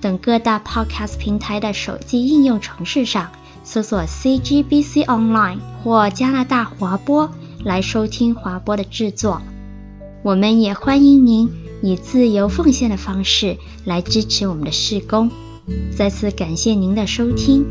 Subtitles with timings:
[0.00, 3.32] 等各大 Podcast 平台的手机应用程式上
[3.64, 7.32] 搜索 CGBC Online 或加拿大华播
[7.64, 9.42] 来收听华播的制作。
[10.22, 11.50] 我们也欢迎您
[11.82, 15.30] 以自由奉献的方式来支持我们的事工。
[15.96, 17.64] 再次感谢您的收听。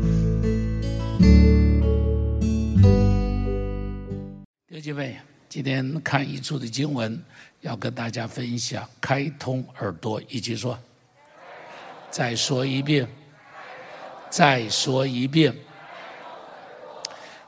[4.68, 5.16] 弟兄姐妹。
[5.48, 7.18] 今天看一处的经文，
[7.62, 8.86] 要跟大家分享。
[9.00, 10.78] 开通耳朵，一起说。
[12.10, 13.08] 再说一遍。
[14.28, 15.54] 再说一遍。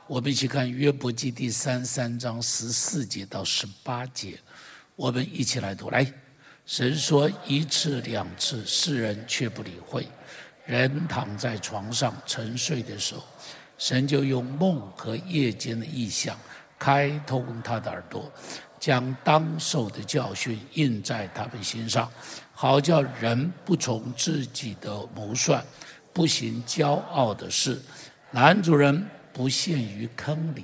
[0.07, 4.39] 我们一起看约伯记第三三章十四节到十八节，
[4.95, 5.89] 我们一起来读。
[5.89, 6.05] 来，
[6.65, 10.07] 神说一次两次，世人却不理会。
[10.65, 13.23] 人躺在床上沉睡的时候，
[13.77, 16.37] 神就用梦和夜间的异象。
[16.79, 18.31] 开通他的耳朵，
[18.79, 22.09] 将当受的教训印在他们心上，
[22.53, 25.63] 好叫人不从自己的谋算，
[26.13, 27.81] 不行骄傲的事。
[28.31, 30.63] 男主人不陷于坑里，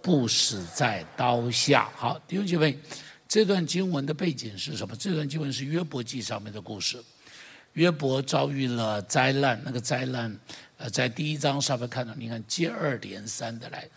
[0.00, 1.88] 不死在刀下。
[1.94, 2.76] 好，弟兄姐妹，
[3.28, 4.96] 这段经文的背景是什么？
[4.96, 7.02] 这段经文是约伯记上面的故事。
[7.74, 10.38] 约伯遭遇了灾难，那个灾难，
[10.76, 13.88] 呃，在第一章上面看到，你看接二连三的来。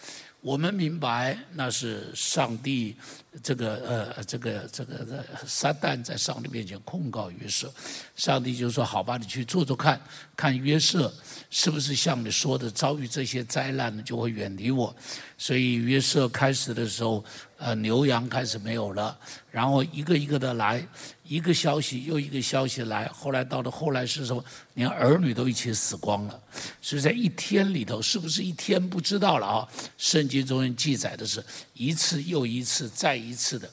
[0.45, 2.95] 我们明白那是上帝，
[3.41, 7.73] 这个呃，这个这个撒旦在上帝面前控告约瑟，
[8.15, 9.99] 上帝就说：“好吧，你去做做看，
[10.35, 11.11] 看约瑟
[11.49, 14.95] 是不是像你说的遭遇这些灾难呢，就会远离我。”
[15.35, 17.25] 所以约瑟开始的时候，
[17.57, 19.17] 呃，牛羊开始没有了，
[19.49, 20.87] 然后一个一个的来。
[21.27, 24.43] 一个消息又一个消息来，后来到了后来是什么？
[24.75, 26.39] 连儿女都一起死光了。
[26.81, 29.67] 所以在一天里头，是不是一天不知道了啊？
[29.97, 31.43] 圣经中记载的是
[31.73, 33.67] 一次又一次、再一次的，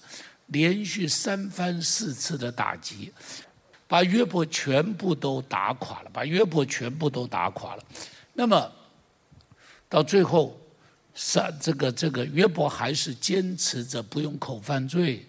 [0.47, 3.13] 连续三番四次的打击，
[3.87, 7.85] 把约伯全部都打垮了，把约伯全部都打垮了。
[8.33, 8.73] 那么
[9.91, 10.59] 到最后，
[11.15, 15.27] 三这个这个约伯还是坚持着不用口犯罪。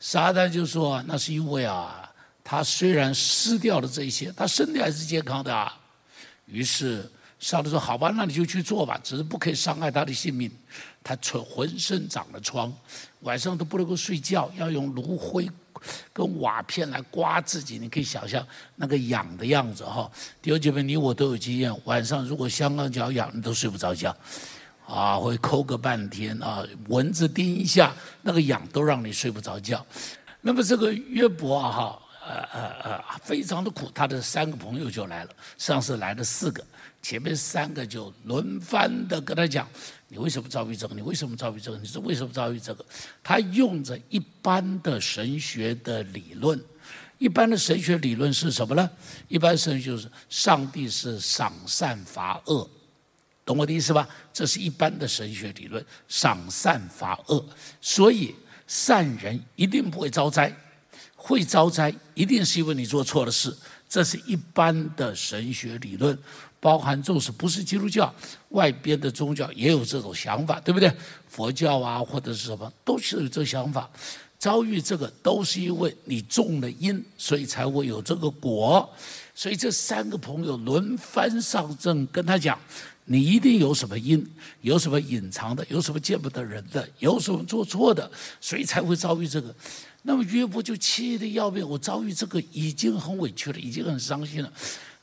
[0.00, 2.08] 撒旦就说：“那是因为啊，
[2.44, 5.76] 他虽然失掉了这些，他身体还是健康的啊。”
[6.46, 7.10] 于是
[7.40, 10.50] 撒旦说：“好吧，那你就去做吧，只是不可以伤害他的性命。
[11.02, 12.72] 他全浑身长了疮，
[13.20, 15.50] 晚上都不能够睡觉，要用炉灰
[16.12, 17.78] 跟瓦片来刮自己。
[17.78, 20.10] 你可以想象那个痒的样子哈。
[20.40, 24.16] 弟兄姐妹，你我都有经验，晚上如果香港脚痒，你都睡不着觉。”
[24.88, 29.84] 啊，会抠个半天啊，蚊子叮一下，那个痒都让你睡不着觉。
[30.40, 33.90] 那么这个约伯啊，哈，呃呃呃，非常的苦。
[33.94, 36.64] 他的三个朋友就来了，上次来了四个，
[37.02, 39.68] 前面三个就轮番的跟他讲：
[40.08, 40.94] 你为什么遭遇这个？
[40.94, 41.76] 你为什么遭遇这个？
[41.76, 42.82] 你是为什么遭遇这个？
[43.22, 46.58] 他用着一般的神学的理论，
[47.18, 48.88] 一般的神学理论是什么呢？
[49.28, 52.66] 一般神学就是上帝是赏善罚恶。
[53.48, 54.06] 懂我的意思吧？
[54.30, 57.42] 这是一般的神学理论，赏善罚恶，
[57.80, 58.34] 所以
[58.66, 60.54] 善人一定不会遭灾，
[61.16, 63.56] 会遭灾一定是因为你做错了事。
[63.88, 66.16] 这是一般的神学理论，
[66.60, 68.14] 包含就是不是基督教，
[68.50, 70.92] 外边的宗教也有这种想法，对不对？
[71.26, 73.88] 佛教啊，或者是什么，都是有这想法。
[74.38, 78.88] 遭遇这个都是因为你种了因，所以才会有这个果。
[79.34, 82.58] 所以这三个朋友轮番上阵跟他讲。
[83.10, 84.22] 你一定有什么因，
[84.60, 89.54] 有什么隐藏的，有什么见不得人的，有什么做错的，所以才会遭遇这个。
[90.02, 94.52] 那么约伯就气得要命，我遭遇这个已经很委屈了，已经很伤心了。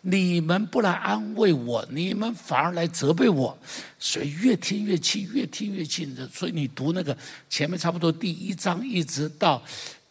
[0.01, 3.57] 你们不来安慰我，你们反而来责备我，
[3.97, 6.07] 所以越听越气，越听越气。
[6.31, 7.17] 所以你读那个
[7.49, 9.63] 前面差不多第一章一直到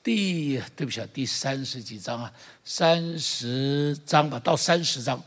[0.03, 2.33] 第，对不起啊，第三十几章啊，
[2.65, 5.23] 三十章吧，到三十章。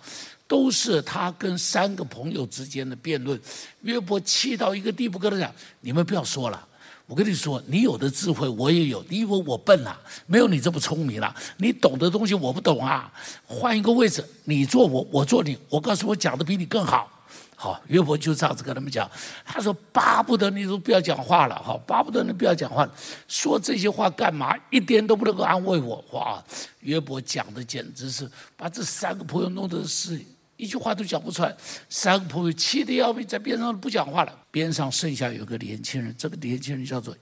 [0.47, 3.39] 都是他跟三个朋友之间的辩论，
[3.81, 5.51] 约伯气到一个地步，跟他讲
[5.81, 6.67] ：“你们不要说了，
[7.05, 9.99] 我跟你说，你有的智慧我也有，你以为我笨啊？
[10.25, 13.11] 没有你这么聪明了，你懂的东西我不懂啊。
[13.45, 17.11] 换一个位置，你做我，我做你，我告诉我讲的比你更好
[17.59, 19.09] 好，约伯就这样子跟他们讲，
[19.43, 22.87] 他说巴不得你都不要讲话了，哈，巴不得你不要讲话，
[23.27, 24.55] 说这些话干嘛？
[24.69, 26.43] 一点都不能够安慰我，哇！
[26.81, 30.21] 约伯讲的简直是把这三个朋友弄得是
[30.57, 31.55] 一句话都讲不出来，
[31.87, 34.45] 三个朋友气得要命，在边上不讲话了。
[34.51, 37.15] 边上剩下有个年轻人，这个年轻人叫做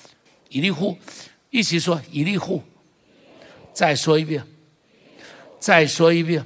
[0.50, 0.98] 以利户，
[1.50, 2.64] 一起说以利户，
[3.74, 4.42] 再说一遍，
[5.60, 6.44] 再说一遍。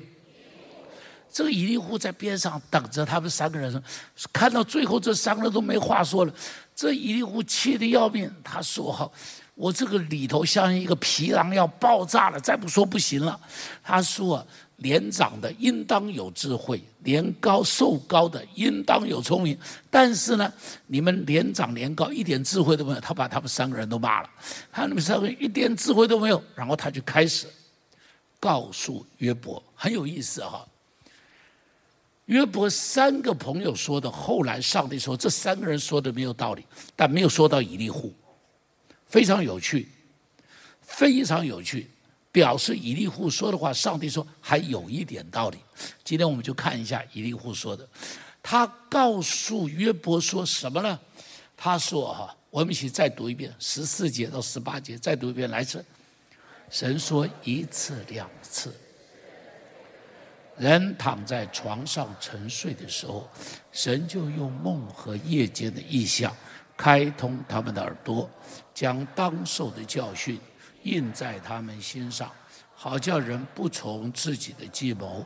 [1.31, 3.81] 这个以利户在边上等着他们三个人，
[4.33, 6.33] 看到最后这三个人都没话说了，
[6.75, 8.33] 这以利户气得要命。
[8.43, 9.09] 他说：“哈，
[9.53, 13.39] 我这个里头像一个皮囊要爆炸了，再不说不行了。”
[13.83, 14.45] 他说
[14.81, 19.57] ：“年长的应当有智慧，年高寿高的应当有聪明。
[19.89, 20.51] 但是呢，
[20.87, 24.29] 你们年长年高一点智慧都没有。”他把他们三个人都骂了，
[24.71, 26.43] 他们三个一点智慧都没有。
[26.55, 27.47] 然后他就开始
[28.39, 30.65] 告诉约伯，很有意思哈。
[32.25, 36.63] 约伯三个朋友说的，后来上帝说这三个人说的没有道理，
[36.95, 38.13] 但没有说到以利户，
[39.07, 39.89] 非常有趣，
[40.81, 41.89] 非常有趣，
[42.31, 45.57] 表示以利户说的话，上帝说还有一点道理。
[46.03, 47.87] 今天我们就看一下以利户说的，
[48.41, 50.99] 他告诉约伯说什么呢？
[51.57, 55.83] 他说哈，我们一起再读一遍十四节到十八节，再读一遍来次。
[56.69, 58.73] 神说一次两次。
[60.55, 63.27] 人躺在床上沉睡的时候，
[63.71, 66.35] 神就用梦和夜间的异象，
[66.77, 68.29] 开通他们的耳朵，
[68.73, 70.37] 将当受的教训
[70.83, 72.31] 印在他们心上，
[72.73, 75.25] 好叫人不从自己的计谋，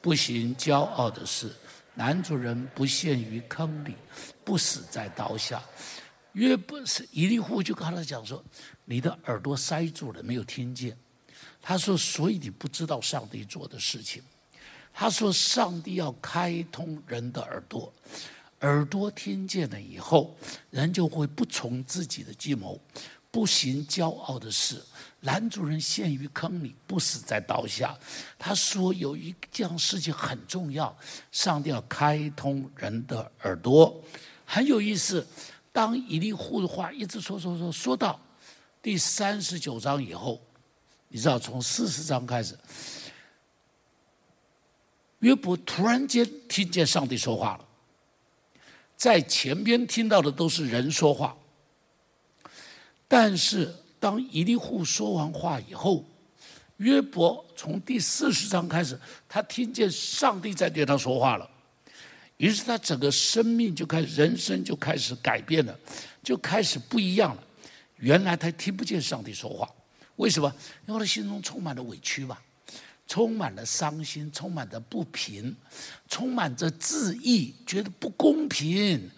[0.00, 1.52] 不行骄傲的事。
[1.94, 3.94] 男主人不陷于坑里，
[4.44, 5.62] 不死在刀下。
[6.32, 8.44] 约不是一利户就跟他讲说
[8.84, 10.96] ：“你的耳朵塞住了，没有听见。”
[11.62, 14.20] 他说：“所以你不知道上帝做的事情。”
[14.92, 17.92] 他说：“上帝要开通人的耳朵，
[18.62, 20.36] 耳朵听见了以后，
[20.70, 22.80] 人就会不从自己的计谋，
[23.34, 24.80] 不行骄傲的事。
[25.18, 27.98] 男主人陷于坑里，不死在刀下。”
[28.38, 30.96] 他说：“有一件事情很重要，
[31.32, 34.00] 上帝要开通人的耳朵，
[34.46, 35.26] 很有意思。
[35.72, 38.20] 当以利户的话一直说说说，说到
[38.80, 40.40] 第三十九章以后，
[41.08, 42.56] 你知道，从四十章开始。”
[45.18, 47.64] 约伯突然间听见上帝说话了，
[48.96, 51.36] 在前边听到的都是人说话，
[53.06, 56.04] 但是当以利户说完话以后，
[56.78, 58.98] 约伯从第四十章开始，
[59.28, 61.48] 他听见上帝在对他说话了，
[62.36, 65.78] 于是他整个生命就开始，人生就开始改变了，
[66.22, 67.42] 就开始不一样了。
[67.96, 69.68] 原来他听不见上帝说话，
[70.16, 70.52] 为什么？
[70.86, 72.42] 因为他心中充满了委屈吧。
[73.06, 75.54] 充满了伤心，充满着不平，
[76.08, 79.10] 充满着自义，觉得不公平。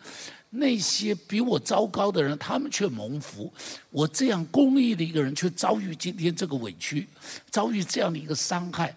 [0.56, 3.50] 那些比我糟糕的人，他们却蒙福；
[3.90, 7.06] 我这样公益的一个人，却遭遇今天这个委屈，
[7.50, 8.94] 遭遇这样的一个伤害。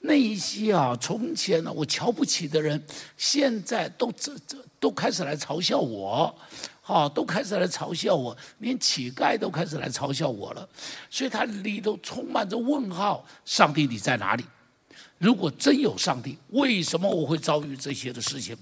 [0.00, 2.82] 那一些啊，从前呢我瞧不起的人，
[3.16, 6.34] 现在都这这都开始来嘲笑我。
[6.86, 10.68] 好，都开始来嘲笑我，连乞丐都开始来嘲笑我了，
[11.08, 14.44] 所以他里头充满着问号：上帝你在哪里？
[15.16, 18.54] 如果真有上帝，为什么我会遭遇这些的事情？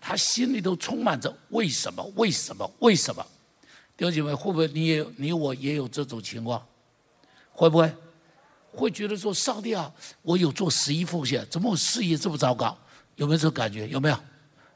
[0.00, 2.02] 他心里头充满着为什么？
[2.16, 2.70] 为什么？
[2.78, 3.26] 为什么？
[3.96, 6.64] 弟兄姐妹，会不会你也你我也有这种情况？
[7.52, 7.92] 会不会？
[8.72, 9.92] 会觉得说上帝啊，
[10.22, 12.76] 我有做十一奉献，怎么我事业这么糟糕？
[13.16, 13.86] 有没有这种感觉？
[13.88, 14.18] 有没有？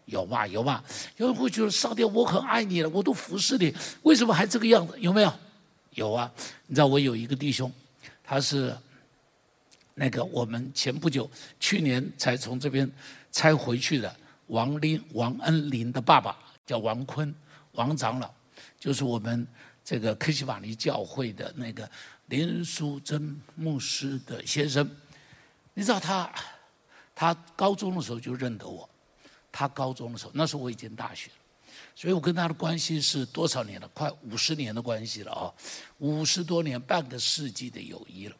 [0.06, 0.46] 有吗？
[0.46, 0.82] 有吗？
[1.16, 4.94] 有人会觉得上帝，我很爱你了，我都服侍你，为什么还这个样子？
[4.98, 5.32] 有没有？
[5.92, 6.30] 有啊！
[6.66, 7.72] 你知道我有一个弟兄，
[8.24, 8.76] 他是
[9.94, 11.30] 那个我们前不久
[11.60, 12.90] 去年才从这边
[13.30, 14.14] 拆回去的
[14.46, 16.36] 王林王恩林的爸爸，
[16.66, 17.34] 叫王坤
[17.72, 18.32] 王长老，
[18.78, 19.46] 就是我们
[19.84, 21.90] 这个科西玛尼教会的那个
[22.26, 24.88] 林淑珍牧师的先生。
[25.72, 26.32] 你知道他，
[27.14, 28.88] 他高中的时候就认得我。
[29.50, 31.36] 他高中的时候，那时候我已经大学了，
[31.94, 33.88] 所以我跟他的关系是多少年了？
[33.94, 35.52] 快五十年的关系了啊，
[35.98, 38.36] 五十多年，半个世纪的友谊了。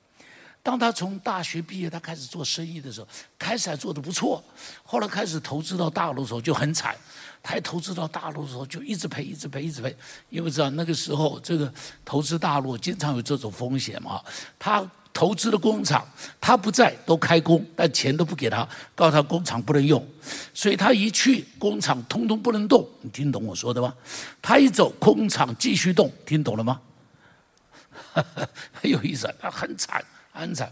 [0.64, 3.06] 当他从大学毕业，他开始做生意的时候，
[3.38, 4.42] 开始还做得不错，
[4.82, 6.96] 后来开始投资到大陆的时候就很惨。
[7.42, 9.94] 他一投资到大陆的时候就一直赔，一直赔，一直赔，
[10.30, 11.72] 因为知道那个时候这个
[12.04, 14.20] 投资大陆经常有这种风险嘛，
[14.58, 14.84] 他。
[15.16, 16.04] 投资的工厂，
[16.40, 20.04] 他不在都开工，但钱都不给他，告诉他工厂不能用，
[20.52, 22.84] 所以他一去工厂通通不能动。
[23.00, 23.94] 你听懂我说的吗？
[24.42, 26.80] 他一走工厂继续动，听懂了吗？
[28.72, 30.04] 很有意思，他很惨
[30.34, 30.70] 安仔。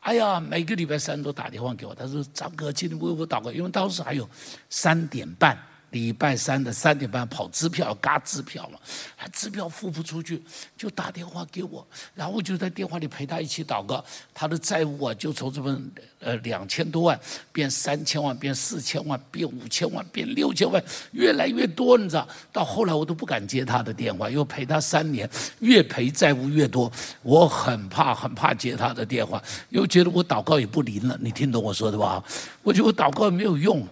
[0.00, 4.28] 哎呀，每个礼拜三都打电话给我，他说：“张哥，今天为我祷告，因为当时还有
[4.68, 5.58] 三点半
[5.94, 8.78] 礼拜三的三点半跑支票，嘎支票嘛，
[9.16, 10.42] 他支票付不出去，
[10.76, 11.86] 就打电话给我，
[12.16, 15.80] 然后我就在电话里陪他一起祷告，他的债务啊就从这么
[16.18, 17.18] 呃两千多万
[17.52, 20.82] 变三千万，变四千万，变五千万，变六千万，
[21.12, 22.26] 越来越多，你知道？
[22.52, 26.90] 到后来我都不敢接他的电话，又陪他三年，越陪债务越多，
[27.22, 32.20] 我很怕很怕接他的电话，又觉得我祷告也不灵了，你听懂我说的吧？
[32.64, 33.86] 我觉得我祷告也没有用。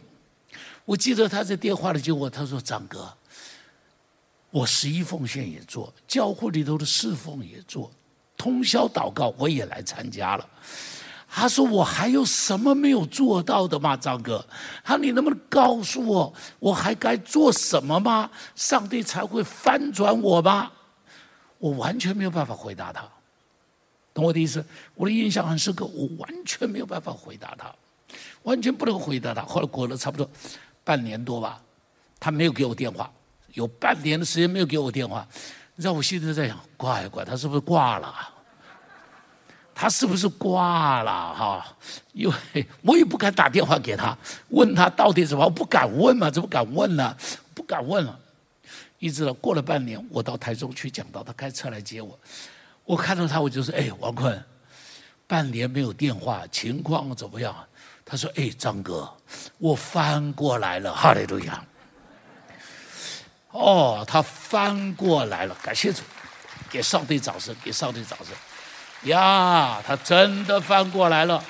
[0.92, 3.10] 我记得他在电话里就我，他说：“张哥，
[4.50, 7.90] 我十一奉献也做，教会里头的侍奉也做，
[8.36, 10.46] 通宵祷告我也来参加了。”
[11.26, 13.96] 他说：“我还有什么没有做到的吗？
[13.96, 14.46] 张哥，
[14.84, 18.30] 他说你能不能告诉我，我还该做什么吗？
[18.54, 20.70] 上帝才会翻转我吗？”
[21.56, 23.08] 我完全没有办法回答他，
[24.12, 24.62] 懂我的意思？
[24.94, 27.74] 我的印象很深刻，我完全没有办法回答他，
[28.42, 29.40] 完全不能回答他。
[29.40, 30.28] 后来过了差不多。
[30.84, 31.60] 半年多吧，
[32.18, 33.10] 他没有给我电话，
[33.54, 35.26] 有半年的时间没有给我电话，
[35.74, 38.14] 你知道我心里在想，怪怪，他是不是挂了？
[39.74, 41.34] 他是不是挂了？
[41.34, 41.76] 哈，
[42.12, 44.16] 因为我也不敢打电话给他，
[44.50, 47.16] 问他到底怎么，我不敢问嘛，怎么敢问呢？
[47.54, 48.18] 不敢问了。
[48.98, 52.16] 一直到过了半年，我到台中去讲道，他开车来接我，
[52.84, 54.44] 我看到他，我就说：“哎，王坤，
[55.26, 57.52] 半年没有电话，情况怎么样？”
[58.12, 59.10] 他说：“哎，张哥，
[59.56, 61.64] 我翻过来了，哈利路亚！
[63.52, 66.02] 哦，他翻过来了，感谢主，
[66.68, 68.28] 给上帝掌声，给上帝掌声！
[69.08, 71.42] 呀，他真的翻过来了。”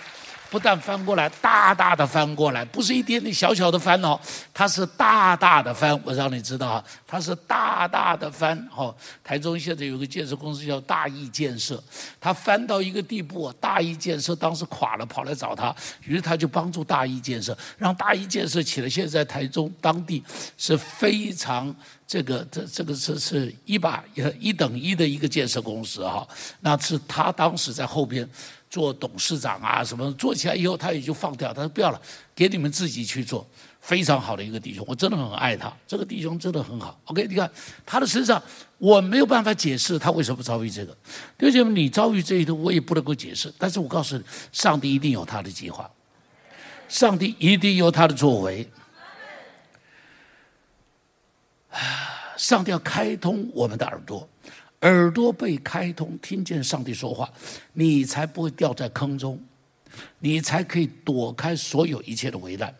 [0.53, 4.21] 不但翻过来，大大的翻过来，不是一点点小小的翻哦，
[4.53, 5.99] 它是大大的翻。
[6.05, 8.69] 我让你知道啊，它是大大的翻。
[8.77, 8.95] 哦，
[9.25, 11.83] 台中现在有个建设公司叫大义建设，
[12.21, 18.89] 他翻到一个地步，大义建设当时垮了，跑来找他，于是他就帮助大义建设，让大义建设起来。
[18.91, 20.23] 现在台中当地
[20.59, 21.75] 是非常
[22.07, 24.05] 这个这这个是是一把
[24.39, 26.29] 一等一的一个建设公司哈，
[26.61, 28.29] 那是他当时在后边。
[28.73, 32.01] 做董事长啊，什么做起来以后，他也就放掉，他说不要了，
[32.35, 33.47] 给你们自己去做，
[33.83, 36.99] 非常好的一个弟兄，我真的很爱他，这个弟兄真的很好。
[37.05, 37.51] OK，你看
[37.85, 38.43] 他的身上，
[38.79, 40.97] 我没有办法解释他为什么遭遇这个，
[41.37, 45.91] 弟兄们，你遭遇这一段，我也不能够解释，但是我告诉你，上帝一定有他的计划，
[46.89, 48.67] 上帝一定有他的作为，
[51.69, 51.79] 啊
[52.39, 54.27] 上帝要开通我们的耳朵。
[54.83, 57.31] 耳朵被开通，听见上帝说话，
[57.73, 59.41] 你才不会掉在坑中，
[60.19, 62.73] 你才可以躲开所有一切的危难。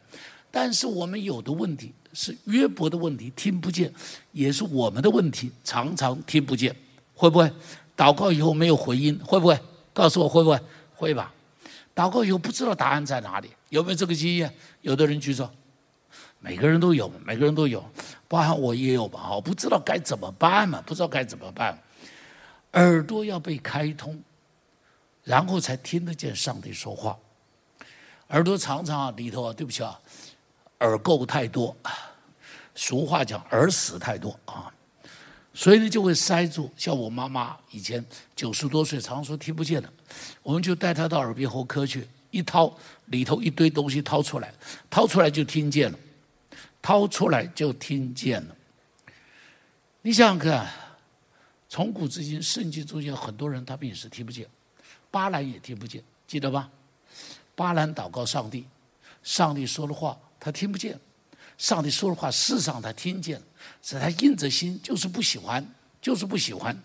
[0.51, 3.93] 但是我们有的问题是约伯的问题，听不见，
[4.33, 6.75] 也是我们的问题，常常听不见。
[7.15, 7.51] 会不会
[7.97, 9.19] 祷告以后没有回音？
[9.25, 9.59] 会不会
[9.93, 10.61] 告诉我会不会？
[10.95, 11.33] 会吧。
[11.95, 14.53] 祷告以后不知道答案在哪里，有没有这个经验？
[14.81, 15.49] 有的人举手。
[16.41, 17.85] 每个人都有，每个人都有，
[18.27, 19.31] 包含我也有吧？
[19.33, 21.79] 我不知道该怎么办嘛，不知道该怎么办。
[22.73, 24.21] 耳朵要被开通，
[25.25, 27.19] 然后才听得见上帝说话。
[28.29, 30.01] 耳朵常常啊里头啊，对不起啊，
[30.81, 31.77] 耳垢太多，
[32.75, 34.73] 俗话讲耳屎太多啊，
[35.53, 36.71] 所以呢就会塞住。
[36.77, 38.03] 像我妈妈以前
[38.35, 39.93] 九十多岁，常说听不见的，
[40.43, 42.75] 我们就带她到耳鼻喉科去，一掏
[43.07, 44.51] 里头一堆东西掏出来，
[44.89, 45.99] 掏出来就听见了，
[46.81, 48.57] 掏出来就听见了。
[50.01, 50.82] 你想想看。
[51.73, 54.47] 从古至今，圣经中间很多人他们也是听不见，
[55.11, 56.69] 巴兰也听不见，记得吧？
[57.55, 58.67] 巴兰祷告上帝，
[59.23, 61.01] 上帝说的话他听不见，
[61.57, 63.41] 上帝说的话事实上他听见，
[63.83, 65.67] 是他硬着心就是不喜欢，
[66.03, 66.79] 就是不喜欢，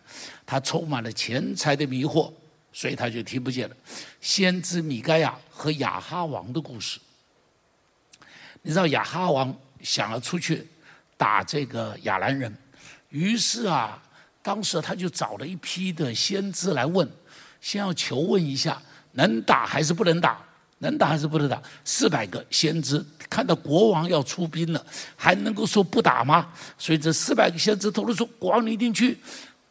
[0.45, 2.31] 他充满了钱财的迷惑，
[2.71, 3.75] 所以他就听不见了。
[4.21, 6.97] 先知米该亚和亚哈王的故事，
[8.61, 9.53] 你知道亚哈王
[9.83, 10.65] 想要出去
[11.17, 12.57] 打这个亚兰人，
[13.09, 14.01] 于是啊。
[14.47, 17.05] 当时他就找了一批的先知来问，
[17.59, 20.39] 先要求问一下能打还是不能打，
[20.77, 21.61] 能打还是不能打。
[21.83, 24.85] 四百个先知看到国王要出兵了，
[25.17, 26.47] 还能够说不打吗？
[26.77, 29.17] 所以这四百个先知都说：“国王你一定去，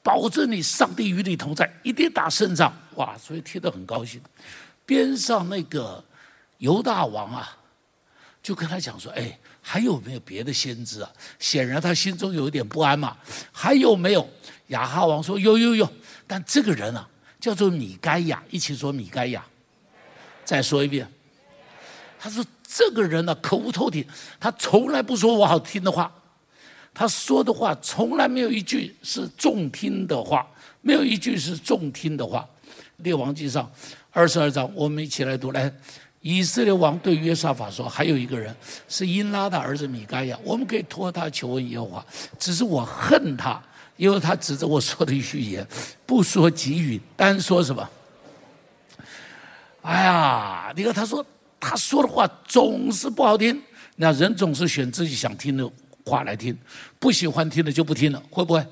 [0.02, 4.20] 保证你上帝与你同在，一定打胜仗。”哇，所以听得很高兴。
[4.84, 6.04] 边上那个
[6.58, 7.56] 犹大王啊，
[8.42, 13.16] 就跟他讲说：“哎，还有没有别的先知啊？”显然他心中有一点不安嘛。
[13.50, 14.28] 还有没有？
[14.68, 15.88] 亚哈王说：“有有有，
[16.26, 17.08] 但这个人啊，
[17.40, 19.44] 叫做米该亚，一起说米该亚。
[20.44, 21.06] 再说一遍，
[22.18, 24.04] 他说这个人呢、啊，可无透顶，
[24.38, 26.12] 他从来不说我好听的话，
[26.94, 30.46] 他说的话从来没有一句是中听的话，
[30.82, 32.48] 没有一句是中听的话。
[32.98, 33.70] 列王记上
[34.10, 35.72] 二十二章，我们一起来读来。
[36.22, 38.54] 以色列王对约沙法说：“还有一个人
[38.88, 42.06] 是因拉的儿子米该亚，我们可以托他求问耶和华。
[42.38, 43.62] 只是我恨他，
[43.96, 45.66] 因为他指着我说的预言，
[46.04, 47.88] 不说给予，单说什么？
[49.82, 51.24] 哎呀，你看他说
[51.60, 53.62] 他说的话总是不好听。
[53.96, 55.70] 那人总是选自己想听的
[56.04, 56.56] 话来听，
[56.98, 58.66] 不喜欢听的就不听了，会不会？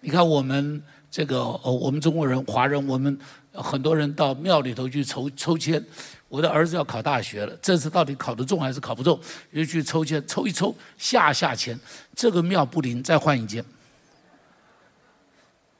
[0.00, 3.18] 你看我们这个呃，我们中国人、华人，我们
[3.52, 5.82] 很多人到庙里头去抽抽签。”
[6.28, 9.18] 我的儿子要考大学了，这次到底考得中还是考不中？
[9.50, 11.76] 又去抽签，抽一抽下下签，
[12.14, 13.64] 这个庙不灵，再换一间。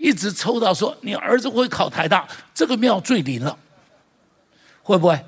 [0.00, 3.56] 一直抽到说你儿子会考台大，这个庙最灵了，
[4.82, 5.24] 会不会？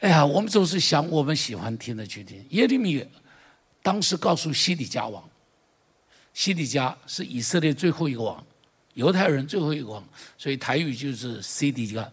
[0.00, 2.44] 哎呀，我们总是想我们喜欢听的去听。
[2.50, 3.02] 耶利米
[3.82, 5.26] 当时告诉西底家王，
[6.34, 8.44] 西底家是以色列最后一个王，
[8.92, 10.06] 犹太人最后一个王，
[10.36, 12.06] 所以台语就是西底家。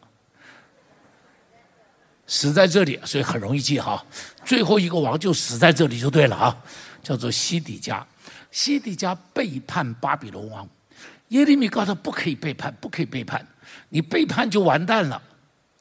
[2.26, 4.04] 死在这里，所以很容易记哈。
[4.46, 6.58] 最后一个王就死在这里就对了啊，
[7.04, 8.08] 叫做西底家。
[8.54, 10.70] 西底家背叛巴比伦王，
[11.30, 13.44] 耶利米告诉他不可以背叛，不可以背叛，
[13.90, 15.20] 你背叛就完蛋了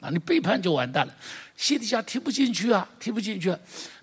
[0.00, 0.08] 啊！
[0.10, 1.14] 你背叛就完蛋了。
[1.54, 3.54] 西底家听不进去啊，听不进去。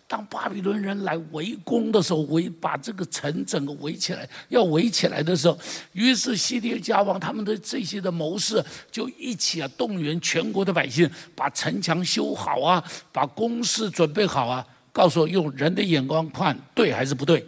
[0.07, 5.57] 当巴比伦人来围攻的时候，围把这个城整个围起来，要围起来的时候，
[5.93, 17.43] 于是西底家王他们的这些的谋士就一起啊动员全国的百姓，把城墙修好啊，把工事准备好啊，告诉我用人的眼光看对还是不对？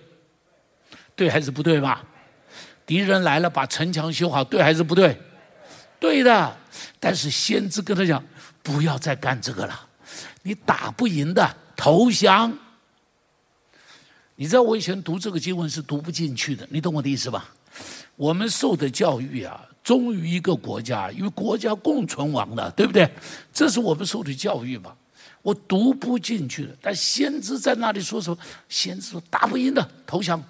[1.21, 2.03] 对还是不对吧？
[2.83, 5.15] 敌人来了，把城墙修好，对还是不对？
[5.99, 6.57] 对的。
[6.99, 8.23] 但是先知跟他讲，
[8.63, 9.87] 不要再干这个了，
[10.41, 11.47] 你打不赢的。
[11.75, 12.51] 投降，
[14.35, 17.53] 你知道我以前读这个经文是读不进去的，你懂我的意思吧？
[18.15, 23.07] 我们受的教育啊，忠于一个国家，与国家共存亡的，对不对？
[23.53, 24.95] 这是我们受的教育吧？
[25.43, 28.37] 我读不进去的，但先知在那里说什么？
[28.67, 30.43] 先知说打不赢的，投降。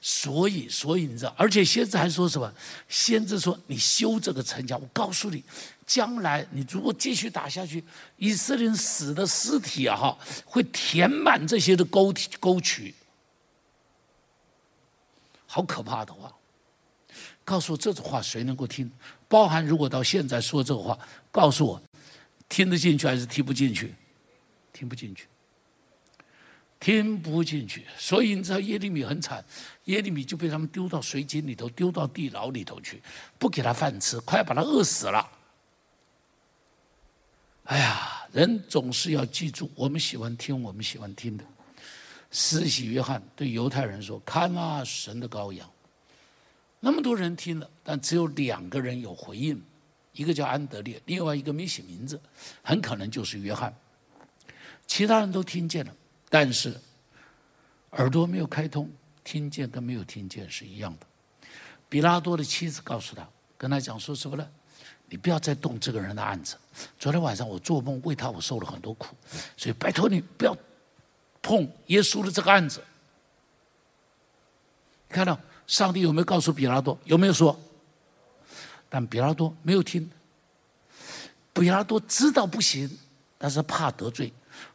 [0.00, 2.52] 所以，所以你知道，而且先知还说什么？
[2.88, 5.42] 先知说：“你修这个城墙，我告诉你，
[5.86, 7.82] 将来你如果继续打下去，
[8.16, 12.94] 以色列人死的尸体啊，哈，会填满这些的沟沟渠，
[15.46, 16.32] 好可怕的话。
[17.44, 18.90] 告诉我这种话谁能够听？
[19.26, 20.98] 包含如果到现在说这个话，
[21.30, 21.82] 告诉我，
[22.48, 23.94] 听得进去还是听不进去？
[24.72, 25.26] 听不进去。”
[26.80, 29.44] 听不进去，所以你知道耶利米很惨，
[29.84, 33.02] 耶利米就被他们丢到水井里头，丢到地牢里头去，
[33.38, 35.28] 不给他饭吃，快把他饿死了。
[37.64, 41.44] 哎呀，人总是要记住，我们喜欢听我们喜欢听的。
[42.30, 45.68] 施洗约翰对犹太人说：“看啊，神的羔羊。”
[46.80, 49.60] 那么多人听了，但只有两个人有回应，
[50.12, 52.20] 一个叫安德烈，另外一个没写名字，
[52.62, 53.74] 很可能就是约翰。
[54.86, 55.92] 其他人都听见了。
[56.28, 56.74] 但是
[57.92, 58.90] 耳朵没有开通，
[59.24, 61.06] 听见跟没有听见是一样的。
[61.88, 64.46] 比拉多的妻子告诉他，跟他讲说什么呢？
[65.10, 66.54] 你不要再动这个人的案子。
[66.98, 69.16] 昨天晚上我做梦为他，我受了很多苦，
[69.56, 70.54] 所以拜托你不要
[71.40, 72.84] 碰耶稣的这个案子。
[75.08, 76.98] 你看到上帝有没有告诉比拉多？
[77.04, 77.58] 有没有说？
[78.90, 80.10] 但比拉多没有听。
[81.54, 82.98] 比拉多知道不行，
[83.38, 84.30] 但是怕得罪。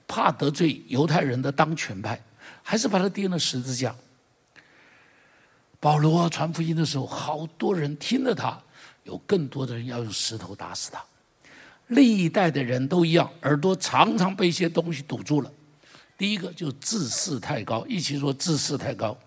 [0.07, 2.21] 怕得罪犹太人的当权派，
[2.61, 3.95] 还是把他钉了十字架。
[5.79, 8.57] 保罗传福音的时候，好多人听了他，
[9.03, 11.03] 有更多的人要用石头打死他。
[11.87, 15.51] 历代的人都一样，耳朵常常被一些东西堵住了。
[16.17, 19.17] 第一个就自视太高，一起说自视太高。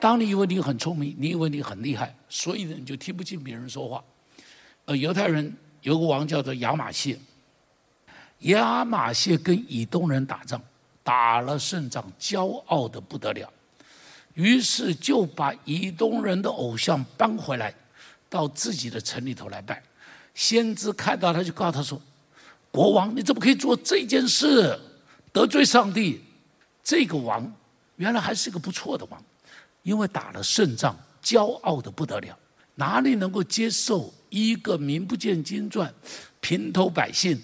[0.00, 4.02] 当你以为你很聪明，你以为你很厉害，所以呢，你就听不进别人说话。
[4.86, 7.16] 呃，犹太人有个王叫做亚玛谢。
[8.40, 10.60] 亚马逊跟以东人打仗，
[11.02, 13.50] 打了胜仗，骄傲的不得了，
[14.34, 17.74] 于是就把以东人的偶像搬回来，
[18.28, 19.82] 到自己的城里头来拜。
[20.34, 22.00] 先知看到他就告诉他说
[22.70, 24.78] ：“国王，你怎么可以做这件事，
[25.32, 26.20] 得罪上帝？
[26.84, 27.50] 这个王
[27.96, 29.20] 原来还是个不错的王，
[29.82, 32.38] 因为打了胜仗，骄傲的不得了，
[32.74, 35.92] 哪里能够接受一个名不见经传、
[36.40, 37.42] 平头百姓？”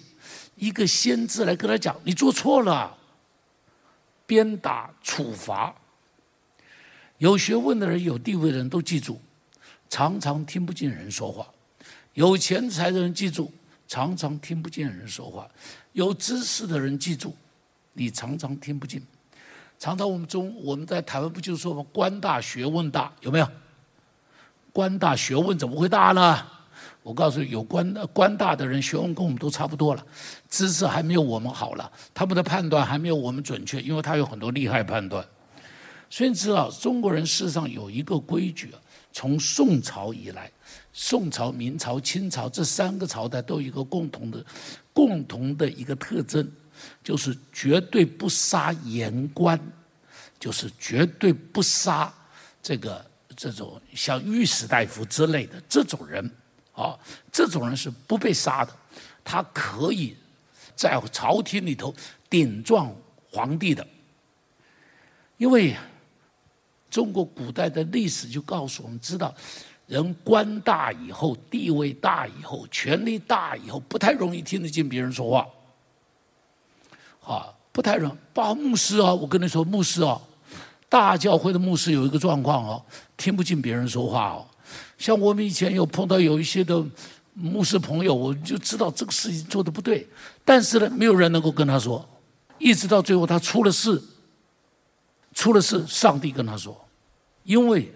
[0.57, 2.97] 一个先知来跟他讲：“你做错了，
[4.27, 5.75] 鞭打处罚。”
[7.19, 9.19] 有学问的人、有地位的人都记住，
[9.89, 11.47] 常常听不见人说话；
[12.15, 13.51] 有钱财的人记住，
[13.87, 15.49] 常常听不见人说话；
[15.93, 17.37] 有知识的人记住，
[17.93, 19.01] 你常常听不进。
[19.79, 21.85] 常常我们中我们在台湾不就说吗？
[21.93, 23.49] 官大学问大，有没有？
[24.73, 26.47] 官大学问怎么会大呢？
[27.03, 30.07] 我告诉你，有官官大的人学问跟我们都差不多了，
[30.49, 35.27] 知识还没有我们好了，他们的判断还没有我们准确，因为他有很多厉害判断。
[36.09, 38.71] 所以你知道，中国人事实上有一个规矩，
[39.13, 40.51] 从宋朝以来，
[40.93, 44.45] 宋朝、明朝、清朝这三个朝代都有一个共同的、
[44.93, 46.49] 共同的一个特征，
[47.03, 49.59] 就是绝对不杀言官，
[50.39, 52.13] 就是绝对不杀
[52.63, 56.31] 这个这种像御史大夫之类的这种人。
[56.75, 56.99] 啊，
[57.31, 58.73] 这种人是不被杀的，
[59.23, 60.17] 他可以
[60.75, 61.95] 在朝廷里头
[62.31, 62.95] 顶撞
[63.31, 63.87] 皇帝的。
[65.37, 65.77] 因为
[66.91, 69.35] 中国古代的历史就告诉我们，知道
[69.87, 75.47] 人官大以后、地位大以后、权力大以后，不太容易听得进别人说话。
[77.25, 78.15] 啊，不太容易。
[78.33, 80.21] 包括牧师啊，我跟你说，牧师啊，
[80.89, 82.85] 大教会的牧师有一个状况哦，
[83.17, 84.47] 听不进别人说话哦。
[85.03, 86.81] 像我们以前有碰到有一些的
[87.35, 90.07] 牧师朋友，我就知道这个事情做的不对，
[90.45, 92.09] 但是呢，没有人能够跟他说，
[92.57, 94.01] 一直到最后他出了事，
[95.35, 96.81] 出了事，上帝跟他说，
[97.43, 97.93] 因为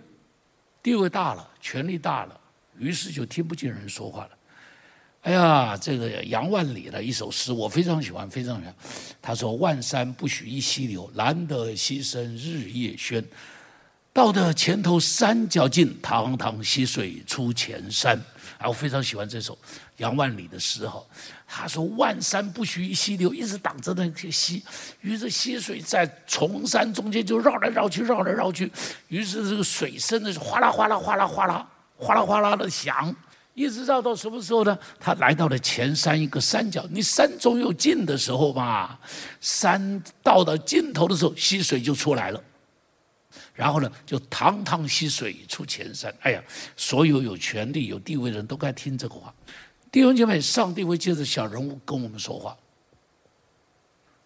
[0.83, 2.41] 地位大了，权力大了，
[2.77, 4.31] 于是就听不进人说话了。
[5.21, 8.75] 哎呀，这个杨万里的一首诗我非常喜欢，非常喜欢。
[9.23, 13.23] 他说：“万山不许一溪流，难得溪声日夜喧。”
[14.17, 18.19] 到的前头山脚尽，堂堂溪水出前山。
[18.57, 19.59] 啊，我非常喜欢这首
[19.99, 21.03] 杨万里的诗哈。
[21.47, 24.65] 他说：“万山不许一溪流，一直挡着那些溪，
[25.03, 28.73] 于是溪水在崇山中间就绕来绕去，绕来绕去。
[29.09, 33.15] 于是这个水声呢是哗啦哗啦哗啦哗啦哗啦哗啦的响，
[33.53, 34.79] 一直绕到什么时候呢？
[34.99, 36.87] 他来到了前山一个山脚。
[36.91, 38.99] 你山总有尽的时候嘛，
[39.43, 42.43] 山到了尽头的时候，溪水就出来了。”
[43.57, 46.15] 然后呢，就堂堂溪水出前山。
[46.21, 46.45] 哎呀，
[46.77, 49.35] 所有有权力、有地位的人都该听这个话。
[49.91, 52.55] 弟兄姐妹，上帝会借着小人物跟我们说话，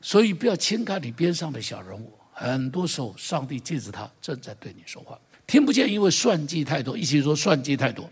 [0.01, 2.13] 所以不要轻看你边上的小人物。
[2.33, 5.17] 很多时候，上帝借着他正在对你说话。
[5.47, 6.99] 听不见，因为算计太多。
[6.99, 8.11] 一起说算计太多，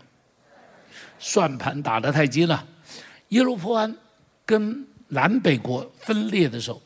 [1.19, 2.65] 算盘打得太精了。
[3.29, 3.93] 耶罗坡安
[4.45, 6.81] 跟南北国分裂的时候，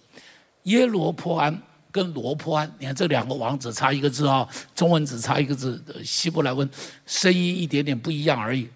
[0.63, 1.61] 耶罗坡安。
[1.93, 6.67] 跟罗波安，你看这两个王子差一个字啊，中文只差一个字，希伯来文
[7.05, 8.67] 声音一点点不一样而已。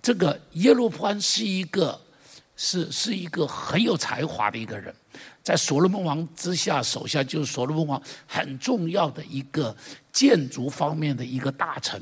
[0.00, 2.00] 这个耶罗波安是一个
[2.56, 4.94] 是是一个很有才华的一个人，
[5.42, 9.76] 在所罗门王之下手下就是所罗门王很重要的一个
[10.12, 12.00] 建筑方面的一个大臣。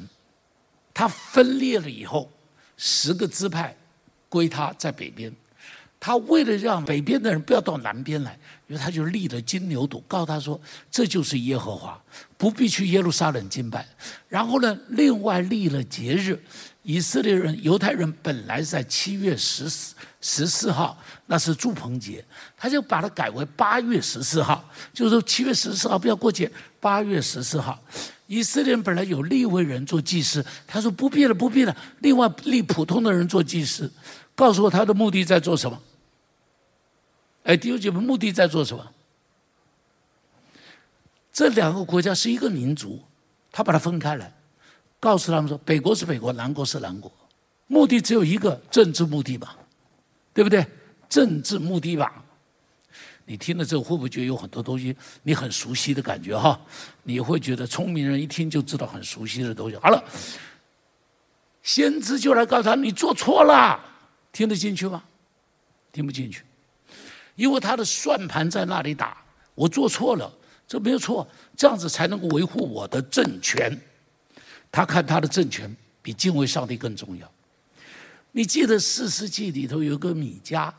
[0.93, 2.31] 他分裂了以后，
[2.77, 3.75] 十个支派
[4.29, 5.35] 归他在北边。
[6.05, 8.37] 他为了让北边的人不要到南边来，
[8.67, 10.61] 因为他就立了金牛犊，告诉他说
[10.91, 11.97] ：“这就是耶和华，
[12.37, 13.87] 不必去耶路撒冷敬拜。”
[14.29, 16.37] 然后呢，另外立了节日，
[16.83, 22.25] 以色列人、犹太人本来在七月十四十四号，那是住棚节，
[22.57, 27.81] 他就把它改为八月十四号，就是说七月十四号不要过节，八月十四号。
[28.27, 33.89] 以色列人本来有立位人做祭司，他说不必了，不必了，另外立普通的人做祭司，
[34.35, 35.81] 告诉我他的目的在做什么。
[37.45, 38.93] 哎，弟兄姐妹，目的在做什么？
[41.33, 43.03] 这两个国家是一个民族，
[43.51, 44.33] 他把它分开来，
[45.01, 47.11] 告诉他们说：北国是北国，南国是南国，
[47.67, 49.57] 目的只有一个，政治目的吧，
[50.35, 50.67] 对不对？
[51.09, 52.23] 政治目的吧。
[53.25, 56.61] 你听了之后会不会觉得有很多东西你很熟悉的感觉哈？
[57.03, 59.77] 你会觉得聪明人一听就知道很熟悉的东西。
[59.77, 60.05] 好了，
[61.63, 63.81] 先知就来告诉他：你做错了，
[64.33, 65.03] 听得进去吗？
[65.93, 66.43] 听不进去。
[67.35, 69.17] 因为他的算盘在那里打，
[69.55, 70.33] 我做错了，
[70.69, 73.79] 这没有错，这样子才能够维护我的政权。
[74.71, 77.31] 他看他的政权比敬畏上帝更重要。
[78.33, 80.73] 你记得四世纪里头有个米迦，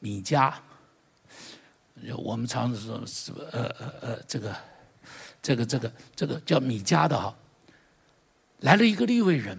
[0.00, 0.52] 米迦，
[2.16, 4.56] 我们常说什么呃呃呃，这个
[5.40, 7.34] 这个这个这个叫米迦的哈，
[8.60, 9.58] 来了一个利未人，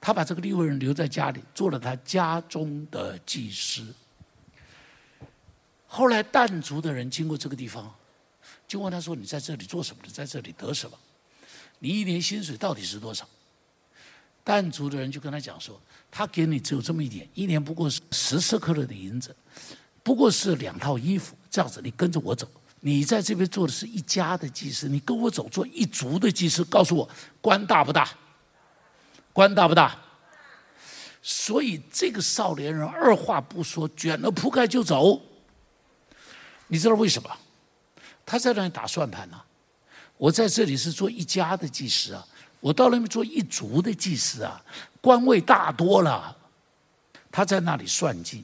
[0.00, 3.84] 他把这个利未人留在家里，做了他家中的祭司。
[5.94, 7.94] 后来但族的人经过这个地方，
[8.66, 10.02] 就问他说：“你在这里做什么？
[10.06, 10.98] 你在这里得什么？
[11.80, 13.28] 你一年薪水到底是多少？”
[14.42, 15.78] 但族的人就跟他讲说
[16.10, 19.36] ：“他给你只有这么一点，一年不过是十四克勒的银子，
[20.02, 21.36] 不过是两套衣服。
[21.50, 22.50] 这样子，你跟着我走。
[22.80, 26.64] 你在这边做的是一家的祭司，你跟我走做一族的祭司。
[26.64, 27.06] 告诉我，
[27.42, 28.08] 官大不大？
[29.34, 29.94] 官大不大？
[31.20, 35.20] 所以这个少年人二话不说，卷了铺盖就走。”
[36.72, 37.28] 你知道为什么？
[38.24, 39.38] 他在那里打算盘呢、
[40.16, 42.26] 我在这里是做一家的祭司啊，
[42.60, 44.58] 我到那边做一族的祭司啊，
[45.02, 46.34] 官位大多了。
[47.30, 48.42] 他在那里算计，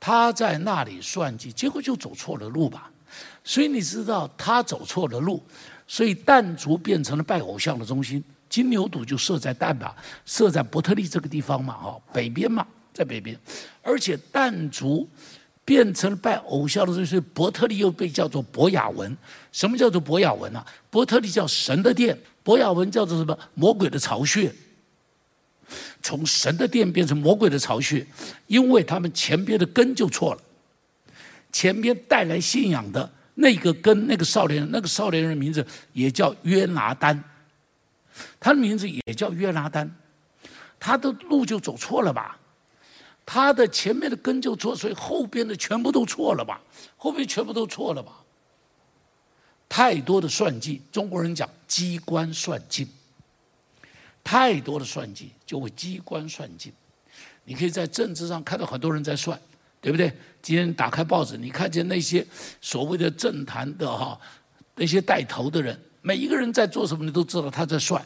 [0.00, 2.90] 他在那里算计，结果就走错了路吧。
[3.44, 5.40] 所以你知道他走错了路，
[5.86, 9.94] 所以但族变成了拜偶像的中心，金牛犊就设在但吧，
[10.26, 13.38] 设在伯特利这个地方嘛，哈，北边嘛，在北边，
[13.82, 15.08] 而且但族
[15.64, 19.16] 变成拜偶像的中心，伯特利又被叫做伯雅文。
[19.52, 20.66] 什么叫做伯雅文呢、啊？
[20.90, 23.38] 伯特利叫神的殿，伯雅文叫做什么？
[23.54, 24.52] 魔鬼的巢穴。
[26.02, 28.04] 从神的殿变成魔鬼的巢穴，
[28.48, 30.40] 因为他们前边的根就错了，
[31.52, 33.08] 前边带来信仰的。
[33.36, 37.22] 那个根那个少年，那个少年人的名字也叫约拿单，
[38.40, 39.88] 他的名字也叫约拿单，
[40.78, 42.36] 他的路就走错了吧？
[43.32, 46.60] 他的前面的根就错，所以后边的全部都错了吧？
[46.96, 48.12] 后边全部都错了吧？
[49.68, 52.88] 太多的算计，中国人讲机关算尽，
[54.24, 56.72] 太多的算计就会机关算尽。
[57.44, 59.40] 你可以在政治上看到很多人在算。
[59.82, 60.12] 对不对？
[60.42, 62.26] 今天打开报纸，你看见那些
[62.60, 64.20] 所谓的政坛的哈，
[64.74, 68.04] 那些带头的人，每一个人在做什么，你都知道他在算，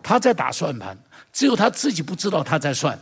[0.00, 0.96] 他在打算盘，
[1.32, 2.96] 只有他自己不知道他在算。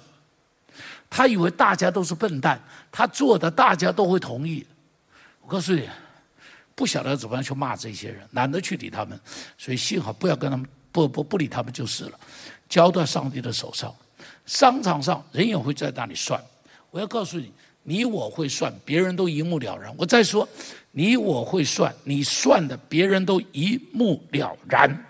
[1.17, 4.67] 他以为大家都是笨蛋，他做的大家都会同意。
[5.43, 5.89] 我告诉你，
[6.75, 9.17] 不晓得怎么样去骂这些人，懒得去理他们，
[9.57, 12.19] 所以幸好不要跟他们不不不理他们就是了，
[12.69, 13.95] 交到上帝的手上。
[14.45, 16.43] 商场上人也会在那里算，
[16.91, 17.53] 我要告诉你。
[17.87, 19.95] 你我会算，别人都一目了然。
[19.97, 20.49] 我再说，
[20.91, 25.05] 你我会算，你算的别人都一目了然。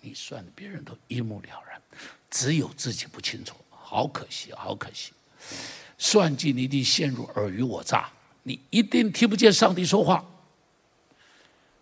[0.00, 1.61] 你算的别人都一目了然，
[2.32, 5.12] 只有自己不清楚，好可惜，好可惜。
[5.98, 8.10] 算计你一定陷入尔虞我诈，
[8.42, 10.24] 你一定听不见上帝说话。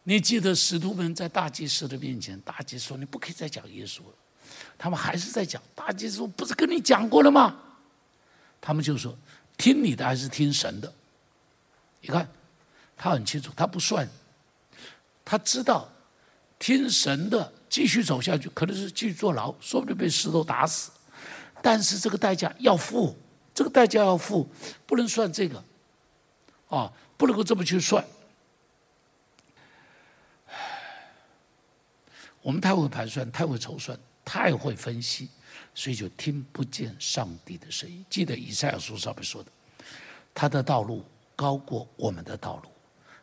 [0.03, 4.15] 你记得使徒们在大祭司的面前，大祭司说：“你不可以再讲耶稣了。”
[4.77, 7.57] 他们还是在讲，大祭司不是跟你讲过了吗？
[8.61, 9.17] 他们就说，
[9.57, 10.93] 听你的还是听神的？
[12.01, 12.29] 你看，
[12.97, 14.09] 他很清楚，他不算，
[15.25, 15.89] 他知道
[16.59, 20.91] 听神的继续走下去，可能是继续坐牢，说不定被石头打死，
[21.63, 23.17] 但是这个代价要付，
[23.55, 24.47] 这个代价要付，
[24.87, 25.65] 不能算这个，
[26.69, 28.05] 啊，不能够这么去算。
[32.43, 33.99] 我们太会盘算，太会筹算。
[34.23, 35.29] 太会分析，
[35.75, 38.05] 所以就听不见上帝的声音。
[38.09, 39.51] 记得以赛亚书上面说的，
[40.33, 41.05] 他的道路
[41.35, 42.71] 高过我们的道路，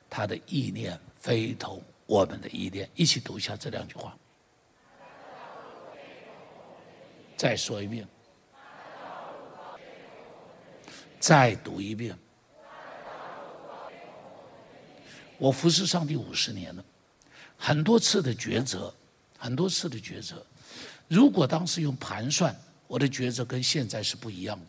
[0.10, 2.90] 他的意念非同我们的意念。
[2.94, 4.18] 一起读一下这两句话。
[7.38, 8.06] 再说一遍。
[11.20, 12.18] 再读一遍。
[15.38, 16.84] 我服侍上帝五十年了，
[17.58, 18.94] 很多次的抉择，
[19.38, 20.44] 很多次的抉择。
[21.08, 22.56] 如果当时用盘算，
[22.88, 24.66] 我的抉择跟现在是不一样的。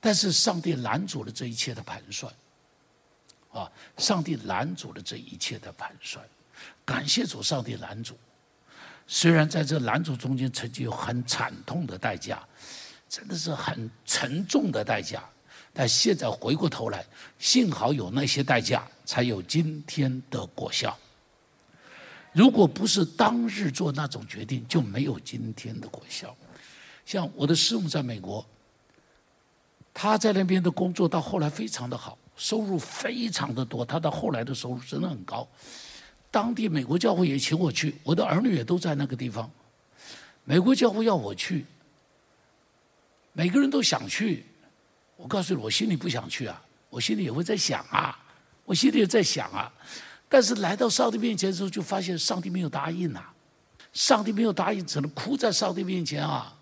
[0.00, 2.32] 但是上帝拦阻了这一切的盘算，
[3.50, 6.24] 啊，上帝拦阻了这一切的盘算。
[6.84, 8.16] 感谢主，上帝拦阻。
[9.10, 12.46] 虽然在这男主中间曾经有很惨痛的代价，
[13.08, 15.24] 真的是很沉重的代价，
[15.72, 17.02] 但现在回过头来，
[17.38, 20.96] 幸好有那些代价，才有今天的果效。
[22.34, 26.36] 如果不是当日做那种决定，就没有今天的果效。
[27.06, 28.44] 像我的师母在美国，
[29.94, 33.86] 他在那边的工作到后来非常的好，收入非常的多。
[33.86, 35.48] 他到后来的收入真的很高。
[36.30, 39.50] 当地美国教会也请我去，我的儿女也都在那个地方。
[40.44, 41.64] 美国教会要我去，
[43.32, 44.44] 每个人都想去。
[45.16, 48.16] 我告诉你，我心里不想去啊，我心里也会在想啊，
[48.64, 49.72] 我心里也在想啊。
[50.28, 53.34] 但是来到上帝面前的时候，就发现上帝没有答应呐、啊，
[53.92, 56.54] 上帝没有答应，只能哭在上帝面前啊，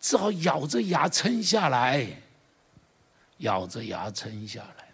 [0.00, 2.06] 只好咬着牙撑下来，
[3.38, 4.84] 咬着牙撑下来。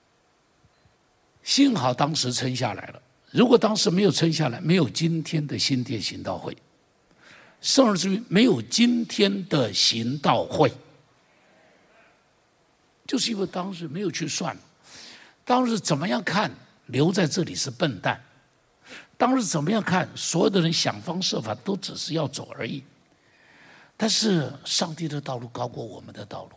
[1.43, 6.57] 幸好当时撑下来了，如果当时没有撑下来，没有今天的新店行道会，
[7.61, 10.73] 甚至于没有今天的行道会，
[13.07, 14.57] 就是因为当时没有去算，
[15.45, 16.51] 当时怎么样看？
[16.87, 18.21] 留在这里是笨蛋。
[19.17, 20.09] 当时怎么样看？
[20.17, 22.83] 所有的人想方设法都只是要走而已。
[23.97, 26.57] 但是上帝的道路高过我们的道路，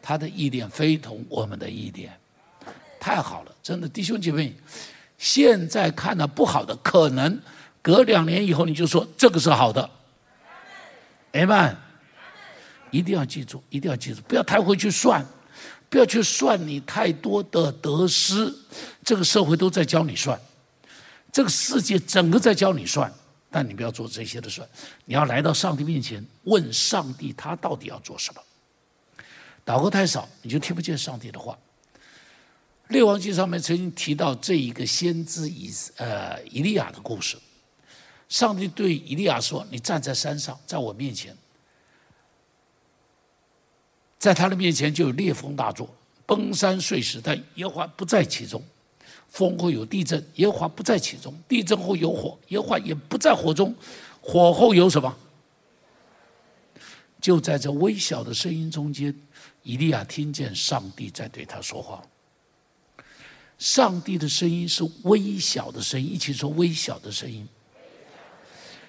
[0.00, 2.18] 他的意念非同我们的意念。
[2.98, 4.56] 太好了，真的弟兄姐妹，
[5.18, 7.40] 现在看到不好的，可能
[7.82, 9.88] 隔两年以后你就说这个是好的。
[11.32, 11.76] Amen。
[12.90, 15.24] 一定要记住，一定要记住，不要太会去算。
[15.88, 18.52] 不要去算你太多的得失，
[19.04, 20.38] 这个社会都在教你算，
[21.30, 23.10] 这个世界整个在教你算，
[23.50, 24.60] 但你不要做这些的事，
[25.04, 28.42] 你要来到上帝面前，问上帝他到底要做什么。
[29.64, 31.56] 祷告太少，你就听不见上帝的话。
[32.88, 37.36] 列王记上面曾经提到这一个先知以呃以利亚的故事。
[38.28, 41.36] 上帝对以利亚说：“你站在山上，在我面前，
[44.18, 45.88] 在他的面前就有烈风大作，
[46.26, 48.60] 崩山碎石，但耶和华不在其中；
[49.28, 53.72] 风后有地震，耶和华不在其中；地震后有火，耶和华也不在火中；
[54.20, 55.16] 火后有什么？
[57.20, 59.16] 就在这微小的声音中间，
[59.62, 62.02] 以利亚听见上帝在对他说话。
[63.58, 67.46] 上帝的声音是微小的声音，一起说微小的声音。”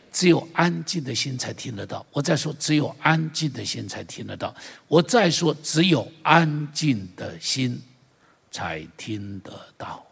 [0.09, 2.03] 只有安静的心才听得到。
[2.11, 4.55] 我再说，只有安静的心才听得到。
[4.87, 7.79] 我再说，只有安静的心
[8.49, 10.03] 才听得到。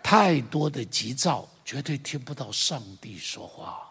[0.00, 3.90] 太多的急躁，绝对听不到上帝说话。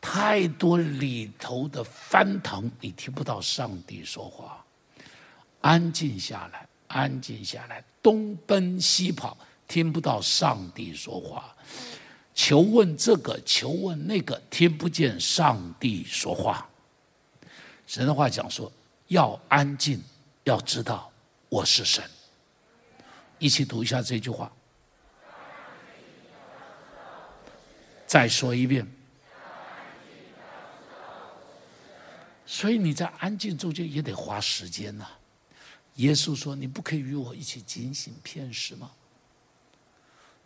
[0.00, 4.64] 太多里头的翻腾，你听不到上帝说话。
[5.60, 11.52] 安静下来，安静下来，东奔西跑，听不到上帝说话。
[12.32, 16.68] 求问这个，求问那个，听不见上帝说话。
[17.84, 18.70] 神的话讲说，
[19.08, 20.00] 要安静，
[20.44, 21.10] 要知道
[21.48, 22.04] 我是神。
[23.40, 24.50] 一起读一下这句话。
[28.06, 28.86] 再说一遍。
[32.46, 35.04] 所以你在安静中间也得花时间呐。
[35.96, 38.90] 耶稣说：“你不可以与我一起警醒片时吗？”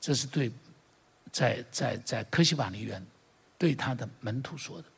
[0.00, 0.50] 这是对。
[1.30, 3.06] 在在在科西马尼园，
[3.58, 4.88] 对他的门徒说的：“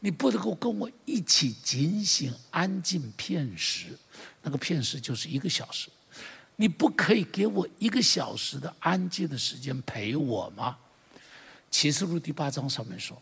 [0.00, 3.98] 你不能够跟我一起警醒安静片时，
[4.42, 5.88] 那个片时就是一个小时。
[6.56, 10.76] 你不可以给我一个小时的安静的时间陪我吗？”
[11.70, 13.20] 启示录第八章上面说：“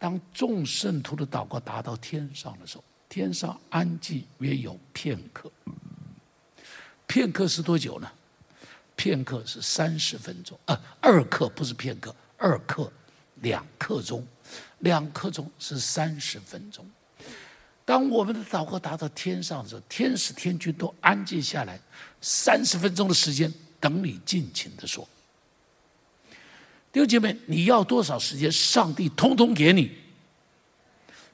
[0.00, 5.50] 当众圣徒的祷告达到天上的时候，天上安静约有片刻。
[7.08, 8.08] 片刻是多久呢？”
[8.94, 12.92] 片刻是三十分钟，呃，二刻不是片刻，二刻，
[13.36, 14.26] 两刻钟，
[14.80, 16.84] 两刻钟是三十分钟。
[17.84, 21.80] 当我们的祷告达到天上的时候，天使天君都安静下来，
[22.20, 25.08] 三十分钟的时间等你尽情的说。
[26.90, 29.96] 弟兄姐妹，你要多少时间，上帝通通给你，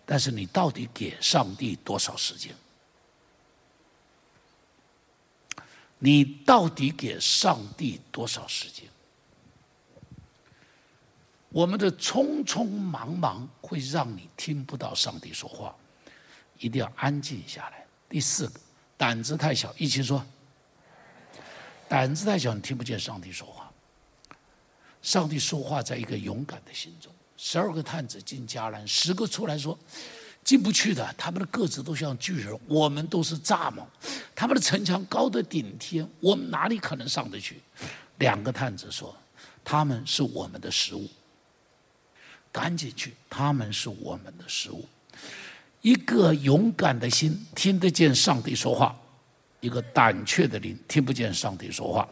[0.05, 2.55] 但是你到底给上帝多少时间？
[6.05, 8.85] 你到底给上帝多少时间？
[11.49, 15.75] 我们的匆匆忙忙会让你听不到上帝说话，
[16.59, 17.87] 一定要安静下来。
[18.07, 18.61] 第四个，
[18.99, 20.23] 胆子太小，一起说。
[21.88, 23.73] 胆子太小，你听不见上帝说话。
[25.01, 27.11] 上帝说话在一个勇敢的心中。
[27.38, 29.79] 十二个探子进迦南，十个出来说。
[30.44, 33.83] 进不去的，他们的个子都像巨人，我们都是蚱蜢。
[34.35, 37.62] 他们的城墙高得顶天，我们哪里可能上得去？
[38.18, 39.16] 两个探子说
[39.64, 41.09] ：“他们是我们的食物，
[42.52, 44.87] 赶紧去，他们是我们的食物。”
[45.80, 48.94] 一个勇敢的心听得见上帝说话，
[49.61, 52.07] 一个胆怯的灵听不见上帝说话。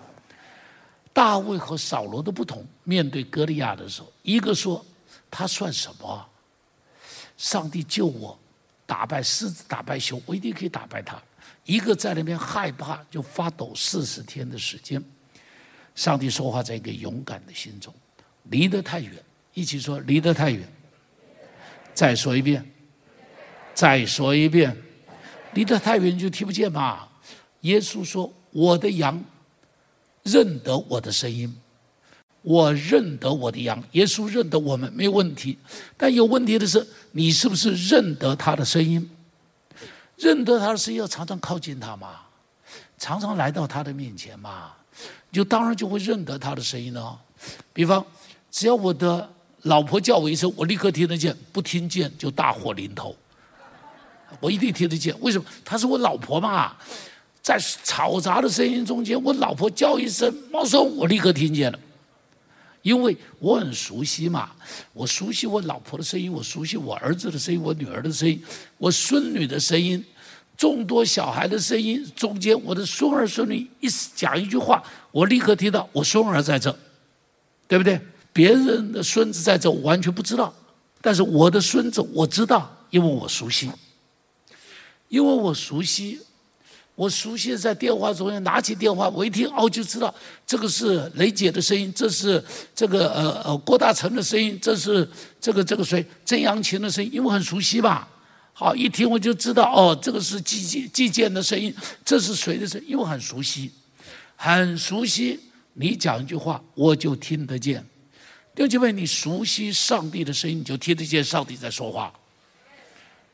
[1.12, 4.82] 大卫和扫罗的不同，面对歌利亚的时候，一个说
[5.30, 6.26] ：“他算什么？”
[7.42, 8.38] 上帝救我，
[8.87, 11.20] 打败狮子，打败熊，我一定可以打败他。
[11.64, 15.02] 一个在那边害怕，就发抖四十天的时间。
[15.96, 17.92] 上帝说话在一个勇敢的心中，
[18.44, 19.12] 离得太远，
[19.55, 20.62] 一起说离得太远。
[21.92, 22.64] 再说一遍，
[23.74, 24.76] 再说一遍，
[25.55, 27.09] 离得太远就听不见嘛。
[27.62, 29.20] 耶稣说：“我的羊
[30.22, 31.52] 认得我的声音。”
[32.42, 35.57] 我认得我的羊，耶稣认得我们没有问题，
[35.96, 39.09] 但有问题的是，你是不是认得他的声音？
[40.16, 42.20] 认得他的声音，要常常靠近他嘛，
[42.98, 44.72] 常常来到他的面前嘛，
[45.31, 47.18] 就当然就会认得他的声音了。
[47.72, 48.05] 比方，
[48.50, 49.28] 只要我的
[49.62, 53.14] 老婆叫我一声，我立刻听得见；不听见就大祸临头。
[54.40, 55.44] 我一定听得见，为什么？
[55.64, 56.77] 她是我老婆嘛，
[57.40, 61.79] 在嘈杂的声音中间，我老婆叫一声“毛松”，我立刻听见了。
[62.83, 64.50] 因为我很熟悉嘛，
[64.92, 68.42] 我熟悉我老婆的声音，我熟悉我儿子的声音，我女儿的声音，
[68.76, 70.04] 我孙女的声音，
[70.56, 76.76] 众多小孩的声音中间，我的孙儿孙女一讲一句话，我立刻听到我孙儿在这，
[77.68, 78.00] 对不对？
[78.33, 80.52] 别人的孙子在这，我完全不知道，
[81.00, 83.70] 但是我的孙子我知道，因为我熟悉，
[85.08, 86.18] 因为我熟悉，
[86.94, 90.14] 我熟悉在电话中间拿起电话，我一听哦，就知道
[90.46, 92.42] 这个是雷姐的声音，这是
[92.74, 95.08] 这个呃呃郭大成的声音，这是
[95.40, 98.06] 这个这个谁曾阳琴的声音，因为很熟悉吧。
[98.52, 101.74] 好，一听我就知道哦，这个是季季季建的声音，
[102.04, 102.90] 这是谁的声音？
[102.90, 103.72] 因为很熟悉，
[104.36, 105.40] 很熟悉。
[105.72, 107.82] 你讲一句话，我就听得见。
[108.54, 112.12] 弟兄姐妹，你熟悉上帝的声音，你就听得见上帝在说话。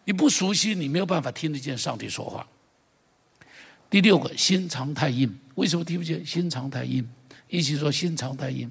[0.04, 2.46] 你不熟悉，你没有办法听得见上帝说话。
[3.90, 6.24] 第六个，心肠太硬，为什么听不见？
[6.24, 7.06] 心肠太硬，
[7.48, 8.70] 一起说心肠太硬。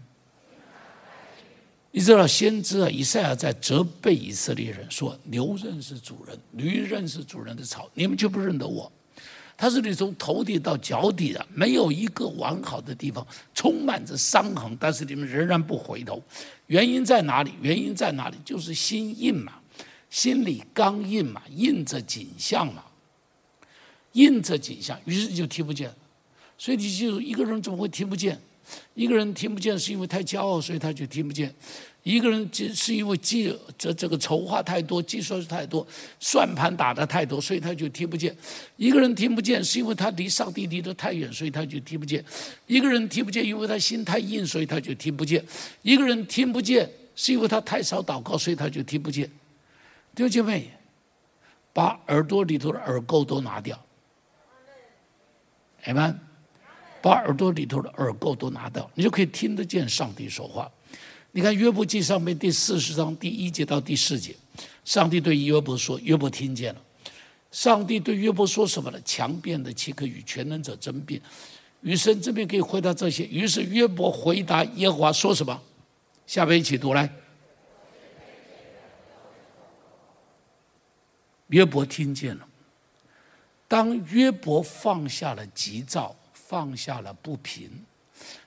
[1.90, 8.92] 你知道先知啊，以赛亚在责备以色列人说：“牛认识主人，驴认识主人的草，你们就不认得我。”
[9.58, 16.22] 他说：“你从头顶到脚底啊，没有一个完好的地方，充满着伤痕，但是你们仍然不回头。
[16.68, 17.54] 原因在哪里？
[17.64, 18.38] 原因在哪里？
[18.46, 19.54] 就是心硬嘛，
[20.12, 22.84] 心里刚硬嘛，硬着颈项嘛，
[24.18, 25.92] 硬着颈项，于是就听不见。
[26.58, 28.40] 所以你就一个人怎么会听不见？
[28.96, 31.54] 一个人听不见是因为太骄傲，所以他就听不见。”
[32.08, 35.86] 一个人就是因为计这这个筹划太多，计算太多，
[36.22, 38.34] 算盘打得太多，所以他就听不见。
[38.78, 42.24] 一个人听不见是因为他离上帝离得太远，所以他就听不见。
[42.66, 45.44] 一个人听不见，因为他心太硬，所以他就听不见。
[45.82, 49.30] 一个人听不见是因为他太少祷告，所以他就听不见。
[50.16, 50.72] 弟兄姐妹，
[51.74, 53.78] 把耳朵里头的耳垢都拿掉，
[55.88, 56.20] 你们，
[57.02, 60.70] 把耳朵里头的耳垢都拿掉，你就可以听得见上帝说话。
[61.32, 64.36] 你看约伯记上面第四十章第一节到第四节，
[64.84, 66.82] 上帝对约伯说：“约伯听见了。”
[67.52, 69.00] 上帝对约伯说什么呢？
[69.06, 71.22] 强辩的岂可与全能者争辩？
[71.82, 73.24] 余生这边可以回答这些。
[73.26, 75.62] 于是约伯回答耶和华说什么？
[76.26, 77.10] 下边一起读来。
[81.48, 82.47] 约伯听见了。
[83.68, 87.86] 当约伯放下了急躁，放下了不平。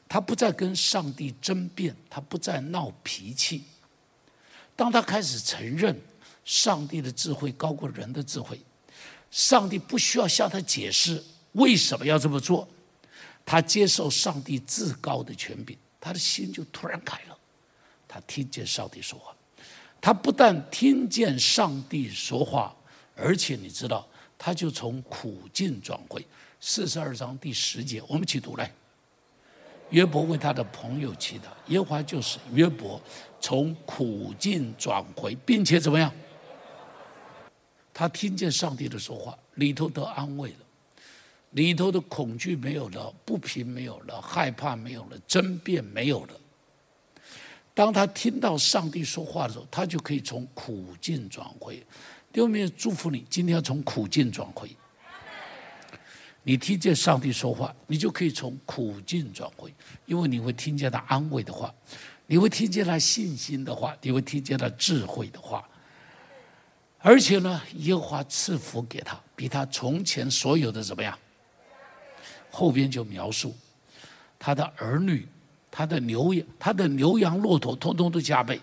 [0.09, 3.65] 他不再跟上帝争辩，他不再闹脾气。
[4.75, 5.97] 当他开始承认
[6.45, 8.61] 上帝的智慧高过人的智慧，
[9.31, 12.67] 上帝不需要向他解释为什么要这么做，
[13.45, 17.39] 他接受上帝至高的权柄，他的心就突然开了。
[18.09, 19.33] 他听见上帝说话，
[20.01, 22.75] 他不但听见上帝说话，
[23.15, 24.09] 而且你知道，
[24.43, 26.27] 他就从苦境转回。
[26.59, 28.73] 四十二章第十节，我们一起读来。
[29.91, 32.99] 约伯为他的朋友祈祷，耶和华就是约伯
[33.39, 36.11] 从苦境转回，并且怎么样？
[37.93, 40.59] 他听见上帝的说话，里头得安慰了，
[41.51, 46.35] 里头的恐惧没有了，不平没有了，害怕没有了，争辩没有了。
[47.75, 51.85] 当他听到上帝说话的时候，他就可以从苦境转回。
[52.33, 54.71] 弟兄们，祝福你，今天要从苦境转回。
[56.45, 59.75] 你听见上帝说话，你就可以从苦境转回，
[60.07, 61.75] 因为你会听见他安慰的话，
[62.27, 65.69] 你会听见他信心的话，你会听见他智慧的话，
[66.99, 71.19] 而且呢，耶和华赐福给他，比他从前所有的怎么样？
[72.49, 73.55] 后边就描述
[74.39, 75.27] 他的儿女、
[75.71, 78.61] 他的牛羊、他的牛羊骆驼，通通都加倍。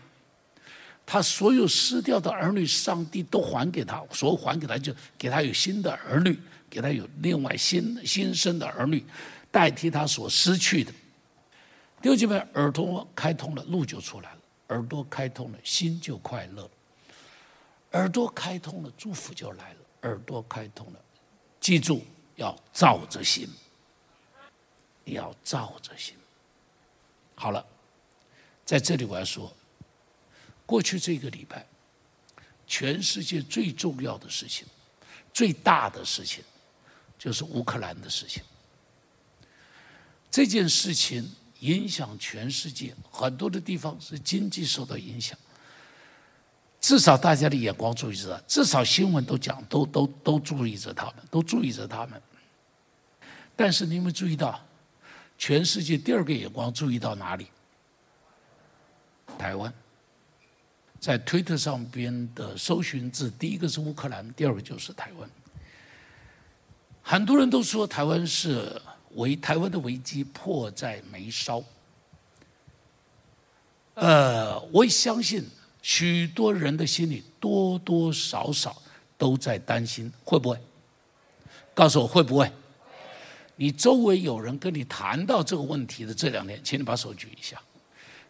[1.08, 6.39] 他所有失掉的儿女，上帝都还给他，所还给他，就给他有新的儿女。
[6.70, 9.01] 给他有另外新新生的儿女，
[9.49, 10.91] 代替他所失去的。
[12.01, 16.70] 弟兄姐妹，耳朵开通了，路就出来了；耳朵开通了，心就快乐；
[17.93, 20.99] 耳朵开通了，祝福就来了；耳朵开通了，
[21.62, 22.05] 记住
[22.36, 23.47] 要照着心，
[25.05, 26.14] 要照着心。
[27.34, 27.66] 好了，
[28.66, 29.49] 在这里我要说，
[30.68, 31.65] 过去这个礼拜，
[32.68, 34.68] 全世界最重要的事情，
[35.34, 36.43] 最大的事情。
[37.18, 38.43] 就是乌克兰的事情，
[40.30, 41.28] 这件事情
[41.61, 45.36] 影响全世界，很多的地方是经济受到影响。
[46.80, 52.22] 至少大家的眼光注意着，至少新闻都讲，都都都注意着他们，都注意着他们。
[53.55, 54.63] 但是你有没有注意到，
[55.39, 57.47] 全世界第二个眼光注意到哪里？
[59.39, 59.74] 台湾，
[61.00, 65.30] 在推特上边的搜寻字，第一个是乌克兰，第二个就是台湾。
[67.02, 68.82] 很多人都说台湾是
[69.16, 71.64] 危，台湾的危机迫在眉梢。
[73.93, 75.43] 呃，我相信
[75.82, 78.82] 许多人的心里多多少少
[79.18, 80.60] 都在担心，会不会？
[81.74, 82.52] 告诉我会不会？
[83.56, 87.60] 你周围有人跟你谈到这个问题的这两天，请你把手举一下。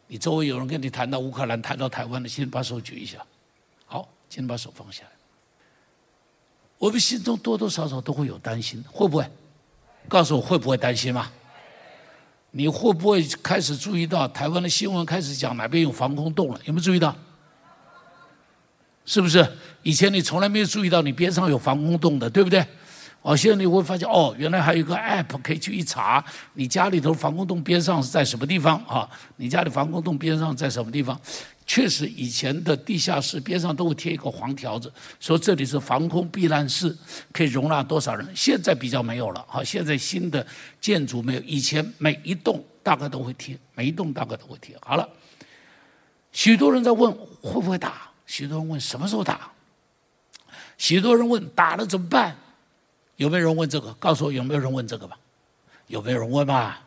[0.08, 3.18] 你周围有人跟你谈到乌克兰、谈到台湾的，请你把手举一下。
[3.86, 5.12] 好，请你把手放下来。
[6.78, 9.30] 我们心中多多少少都会有担心，会不会？
[10.08, 11.32] 告诉我会不会担心吗？
[12.52, 16.60] 你会不会开始注意到台湾的新闻开始讲哪边有防空洞了？
[16.64, 17.14] 有没有注意到？
[19.06, 19.46] 是不是？
[19.84, 22.66] 以前你从来没有注意到你边上有防空洞的，对不对？
[23.22, 29.10] 哦，现在你会发现哦，原来还有一个 app 可以去一查，你家里头防空洞边上是在什么地方啊？
[29.36, 31.20] 你家里防空洞边上在什么地方？
[31.66, 34.90] 确实，以前的地下室边上都会贴一个黄条子，
[35.20, 36.96] 说这里是防空避难室，
[37.34, 38.26] 可以容纳多少人。
[38.34, 40.46] 现在比较没有了，哈，现在新的
[40.80, 44.78] 建筑没有，以前每一栋大概都会贴，每一栋大概都会贴。
[44.82, 45.06] 好了，
[46.32, 47.12] 许多人在问
[47.42, 49.52] 会不会打，许多人问什么时候打，
[50.78, 52.34] 许多人问打了怎么办。
[53.18, 53.94] 有没有人问这个？
[53.96, 55.18] 告诉我有没有人问这个吧？
[55.88, 56.82] 有没有人问吧？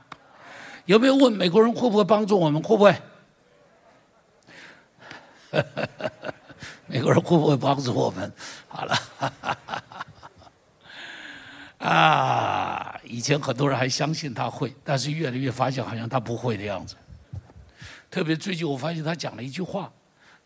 [0.86, 2.62] 有没有问美国人会不会帮助我们？
[2.62, 2.96] 会不会？
[6.86, 8.32] 美国人会不会帮助我们？
[8.68, 8.96] 好了，
[11.86, 16.96] 啊，以前很多人还相信他会，但是越来越发现好像他不会的样子。
[18.10, 19.92] 特别最近我发现他讲了一句话，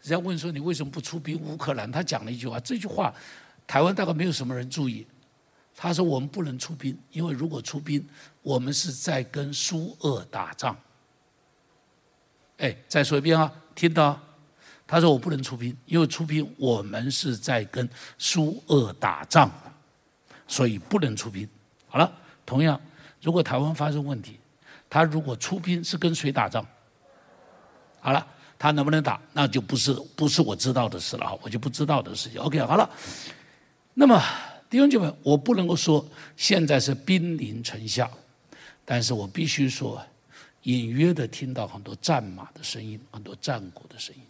[0.03, 1.91] 人家问说你为什么不出兵乌克兰？
[1.91, 3.13] 他讲了一句话，这句话
[3.67, 5.07] 台湾大概没有什么人注意。
[5.77, 8.07] 他说：“我们不能出兵，因为如果出兵，
[8.43, 10.77] 我们是在跟苏俄打仗。”
[12.59, 14.19] 哎，再说一遍啊，听到？
[14.87, 19.51] 他说：“我不能出兵，因为出兵我们是在跟苏俄打仗，
[20.47, 21.49] 所以不能出兵。”
[21.89, 22.11] 好了，
[22.47, 22.81] 同样，
[23.21, 24.39] 如果台湾发生问题，
[24.89, 26.65] 他如果出兵是跟谁打仗？
[28.01, 28.25] 好了，
[28.57, 32.41] 他能不能打，那就不是不是我知道的事了，我就不知道的事情。
[32.41, 32.89] OK，好了，
[33.93, 34.23] 那么。
[34.75, 36.05] 弟兄姐妹，我不能够说
[36.37, 38.11] 现在是兵临城下，
[38.85, 40.05] 但是我必须说，
[40.63, 44.23] 隐约的听到很多战马的声音，很多战鼓的声音。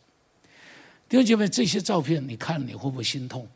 [1.08, 3.48] 弟兄姐妹，这些照片你看你会不会心痛？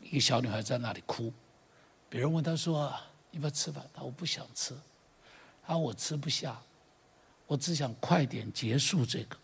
[0.00, 1.32] 一个小女孩在那里哭，
[2.08, 2.94] 别人问她说
[3.32, 4.72] ：“你要不要吃饭？”她说：“我不想吃。”
[5.66, 6.56] 她说：“我吃不下，
[7.48, 9.36] 我只想快点结束这个。”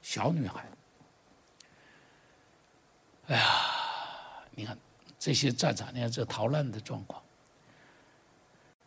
[0.00, 0.64] 小女孩。
[3.28, 3.44] 哎呀，
[4.50, 4.76] 你看
[5.18, 7.22] 这些战场，你看这逃难的状况，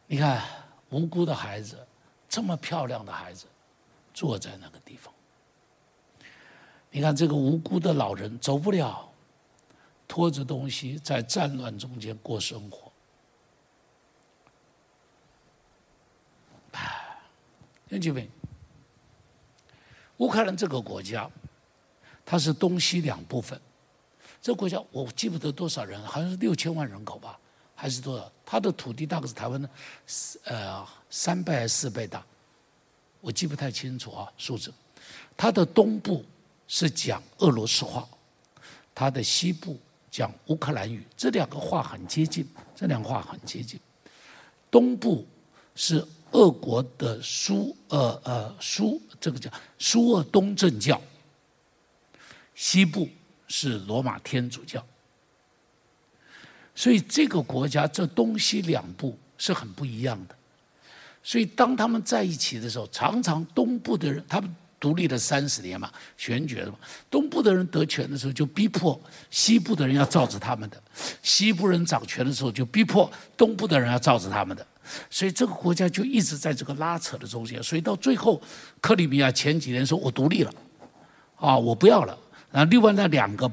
[0.06, 0.44] 你看
[0.90, 1.86] 无辜的孩子，
[2.30, 3.48] 这么漂亮的孩子，
[4.14, 5.12] 坐在那个地方。
[6.92, 9.12] 你看这个无辜的老人走不了，
[10.08, 12.92] 拖着东西在战乱中间过生活。
[16.74, 17.20] 哎，
[17.90, 18.30] 兄弟们，
[20.18, 21.30] 乌克兰这个国家，
[22.24, 23.60] 它是东西两部分。
[24.48, 27.38] 这国家我记不得多少人，好像是六千万人口吧，
[27.76, 28.32] 还是多少？
[28.46, 29.70] 它的土地大概是台湾的，
[30.46, 32.26] 呃，三倍还是四倍大，
[33.20, 34.74] 我记不太清楚啊数字。
[35.36, 36.24] 它的东部
[36.66, 38.08] 是讲俄罗斯话，
[38.96, 39.78] 它的西部
[40.10, 43.78] 讲乌克兰语，这两个话很接近，这两个话很接近。
[44.72, 45.28] 东部
[45.76, 51.02] 是俄国的苏呃呃苏这个叫苏俄东正教，
[52.56, 53.10] 西部。
[53.48, 54.86] 是罗马天主教，
[56.76, 60.36] 所以这个国家这东西两部是很不一样的。
[61.24, 66.78] 所以当他们在一起的时候，常常东部的人他们独立了三十年嘛，选举了嘛，
[67.10, 70.82] 东部的人得权的时候就逼迫西部的人要照着他们的，
[71.24, 74.66] 西部人掌权的时候就逼迫东部的人要照着他们的，
[75.10, 77.62] 所以这个国家就一直在这个拉扯的中间。
[77.64, 78.42] 所以到最后，
[78.80, 80.54] 克里米亚前几年说我独立了，
[81.38, 82.18] 啊，我不要了。
[82.52, 83.52] 然后另外那两个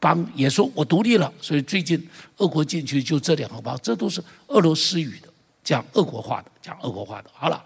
[0.00, 5.28] 邦也说我独立了，所以最近俄国进去就这两个邦，这都是俄罗斯语的，
[5.64, 7.30] 讲俄国话的，讲俄国话的。
[7.34, 7.62] 好了，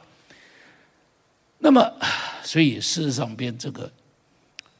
[1.59, 1.93] 那么
[2.43, 3.93] 所以事实上边这个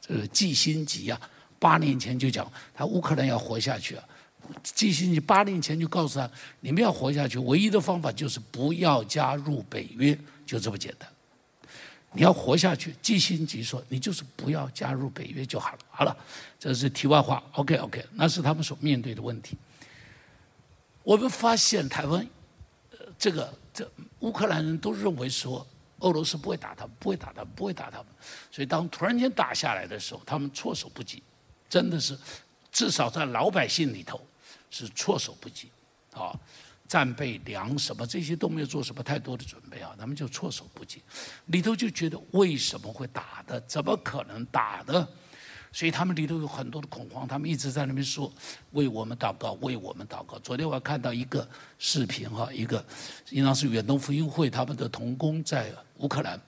[0.01, 1.21] 这个季辛吉啊，
[1.59, 4.03] 八年前就讲他乌克兰要活下去啊，
[4.63, 6.29] 季辛吉八年前就告诉他，
[6.59, 11.07] 你们要活下去，唯一的方法就是不要加入北约，就这么简单。
[12.13, 16.15] 你要活下去，季辛吉说：“你就是不要加入北约就好了。”好了，
[16.59, 17.43] 这是题外话。
[17.53, 19.57] OK OK，那是他们所面对的问题。
[21.01, 22.25] 我们发现台湾，
[23.17, 25.65] 这个这乌克兰人都认为说
[25.99, 28.05] 俄罗斯不会打他们，不会打他们，不会打他们。
[28.51, 31.21] 所以当突然间打下来的时候，他们措手不及，
[31.67, 32.17] 真的是
[32.71, 34.21] 至少在老百姓里头
[34.69, 35.69] 是措手不及
[36.13, 36.37] 啊。
[36.93, 41.01] 战备粮什么这些都没有做什么太多的准备啊，他们就措手不及，
[41.47, 43.59] 里头就觉得为什么会打的？
[43.61, 45.07] 怎么可能打的？
[45.71, 48.31] 所以他们里头有很多的恐慌，他们一直在那边说
[48.73, 50.37] 为我们祷告，为我们祷告。
[50.37, 52.85] 昨天我还看到一个视频哈，一个
[53.31, 56.39] 应当是远东福音会他们的同工在乌克兰，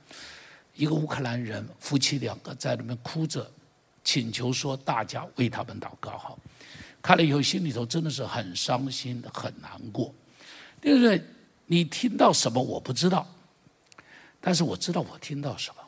[0.76, 3.50] 一个乌克兰人夫妻两个在那边哭着
[4.04, 6.38] 请求说大家为他们祷告好。
[7.02, 10.14] 看了以后心里头真的是很伤心很难过。
[10.86, 11.20] 对不对？
[11.66, 13.26] 你听到什么我不知道，
[14.40, 15.82] 但是我知道我听到什么。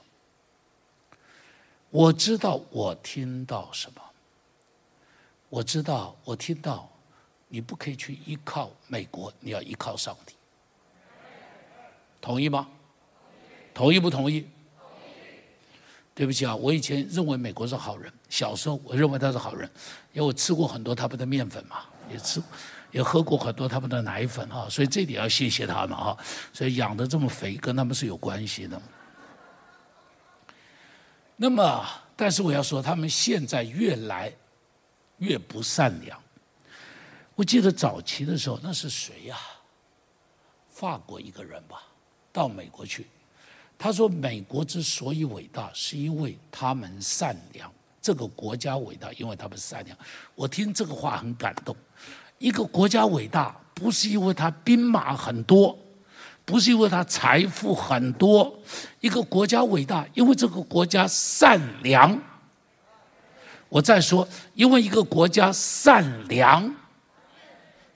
[1.92, 4.02] 我知道我听到什么。
[5.50, 6.90] 我知道我听到，
[7.48, 10.34] 你不可以去依靠美国，你要依靠上帝。
[12.20, 12.68] 同意吗？
[13.76, 14.48] 同意不同意？
[16.16, 19.70] 对不起啊，我以前认为美国是好人，小时候我认为他是好人，
[20.12, 22.42] 因为我吃过很多他们的面粉嘛，也吃，
[22.92, 26.18] 也喝过很多他们的奶粉啊，所以这点要谢谢他们啊，
[26.54, 28.82] 所以养的这么肥，跟他们是有关系的。
[31.36, 31.86] 那么，
[32.16, 34.34] 但是我要说，他们现在越来
[35.18, 36.20] 越不善良。
[37.36, 39.38] 我记得早期的时候，那是谁呀？
[40.70, 41.84] 法国一个人吧，
[42.32, 43.08] 到美国去。
[43.80, 47.72] 他说：“美国之所以伟大，是因为他们善良。
[48.02, 49.96] 这个国家伟大，因为他们善良。”
[50.34, 51.78] 我听这个话很感动。
[52.40, 55.78] 一个国家伟大，不是因为他兵马很多，
[56.46, 58.58] 不是因为他财富很多。
[59.00, 62.20] 一个国家伟大，因为这个国家善良。
[63.70, 66.74] 我再说，因为一个国家善良，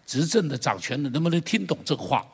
[0.05, 2.25] 执政的掌权的能不能听懂这个话？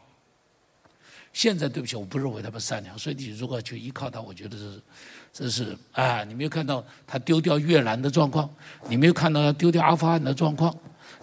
[1.34, 4.82] 现在对不起，我不认为他们善良，所以你如果去依靠他，我觉得这是，
[5.32, 8.50] 这是啊，你没有看到他丢掉越南的状况，
[8.90, 10.76] 你没有看到他丢掉阿富汗的状况，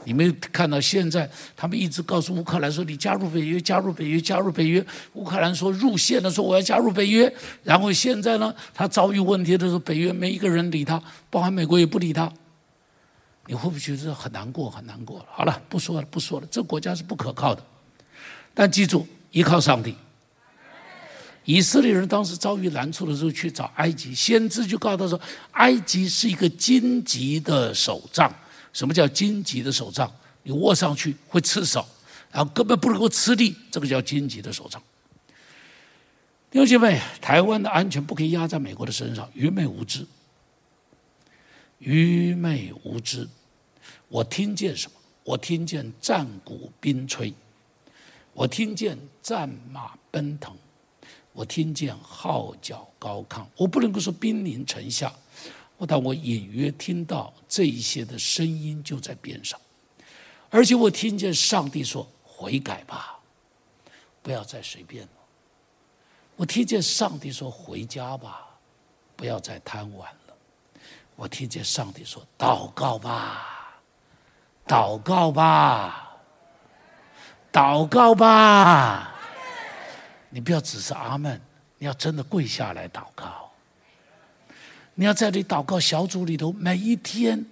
[0.04, 4.84] 你没有看到现在他们一直告诉乌克兰说，你加入北约，加入北约，加入北约，
[5.14, 7.32] 乌克兰说入线了说我要加入北约，
[7.62, 12.32] 然后现在呢，他遭遇问题的时候，北约没一个人理他，包含美国也不理他，
[13.46, 14.70] 你会不会觉得很难过？
[14.70, 15.24] 很难过？
[15.30, 17.64] 好了，不说了，不说了，这国家是不可靠的，
[18.52, 19.94] 但记住，依靠上帝。
[21.46, 25.20] 以色列人当时遭遇难处的时候，去找埃及先知，就告诉他说
[25.52, 28.34] ：“埃及是一个荆棘的手杖。
[28.74, 30.12] 什么叫荆棘的手杖？
[30.42, 31.86] 你握上去会刺手，
[32.30, 33.56] 然后根本不能够吃力。
[33.70, 34.82] 这个叫荆棘的手杖。”
[36.52, 40.06] 弟兄姐妹，台湾的安全不可以压在美国的身上，愚昧无知，
[41.78, 43.26] 愚昧无知。
[44.08, 44.98] 我听见什么？
[45.24, 47.32] 我听见战鼓兵吹，
[48.34, 50.54] 我听见战马奔腾。
[51.32, 55.12] 我听见号角高亢，我不能够说兵临城下，
[55.76, 59.60] 我但我隐约听到这一些的声音就在边上，
[60.50, 63.18] 而且我听见上帝说：“悔改吧，
[64.22, 65.10] 不要再随便了。”
[66.36, 68.46] 我听见上帝说：“回家吧，
[69.16, 70.34] 不要再贪玩了。”
[71.16, 73.80] 我听见上帝说：“祷告吧，
[74.66, 76.16] 祷告吧，
[77.52, 79.14] 祷告吧。”
[80.30, 81.40] 你不要只是阿门，
[81.78, 83.43] 你要真的跪下来祷告。
[84.94, 87.44] 你要在你祷告小组里头，每一天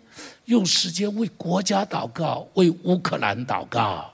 [0.44, 4.12] 用时间为国家祷告，为乌克兰祷告，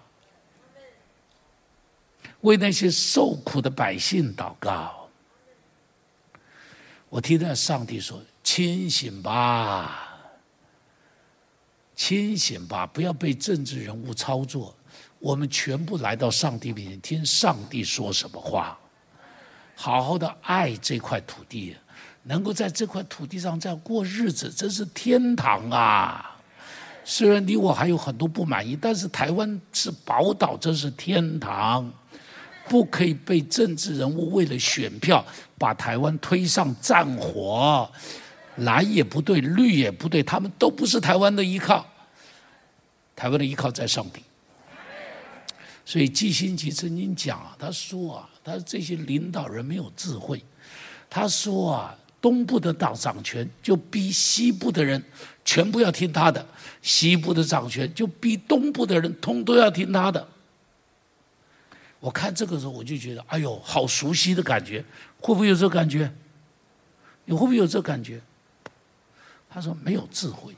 [2.40, 5.08] 为那些受苦的百姓祷告。
[7.10, 10.16] 我听到上帝说：“清醒吧，
[11.96, 14.74] 清醒吧，不要被政治人物操作。”
[15.20, 18.78] 我们全部来到上帝面前，听上帝说什么话，
[19.74, 21.76] 好好的爱这块土地，
[22.28, 26.36] 能够在这块土地上这样过日子，真是天堂啊！
[27.02, 31.90] 虽然你我还有很多不满意，但是台湾是宝岛，这是天堂，
[32.68, 35.24] 不可以被政治人物为了选票
[35.56, 37.90] 把台湾推上战火，
[38.56, 41.86] 蓝也不对，绿也不对，他们都不是台湾的依靠，
[43.16, 44.22] 台湾的依靠在上帝。
[45.86, 50.44] 所以季辛奇曾经讲啊，他说啊，他这些领导人没有智慧。
[51.08, 55.02] 他说啊，东部的党掌权就逼西部的人
[55.44, 56.44] 全部要听他的，
[56.82, 60.26] 西部的掌权就逼东部的人通都要听他的。
[62.00, 64.84] 我看这个时候我就觉得，哎呦，好熟悉的感觉，
[65.20, 66.12] 会不会有这感觉？
[67.24, 68.20] 你会不会有这感觉？
[69.50, 70.54] 他说没有智慧，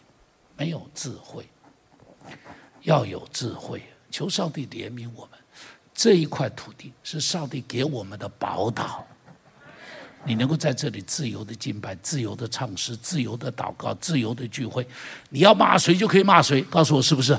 [0.56, 1.48] 没有智慧，
[2.82, 3.82] 要有智慧。
[4.10, 5.38] 求上帝怜悯我们，
[5.94, 9.06] 这一块土地是上帝给我们的宝岛。
[10.24, 14.86] 你能够在这里自由的敬拜、自由的唱诗、自由的祷告、自由的聚会，
[15.30, 17.38] 你要骂谁就可以骂谁，告诉我是不是？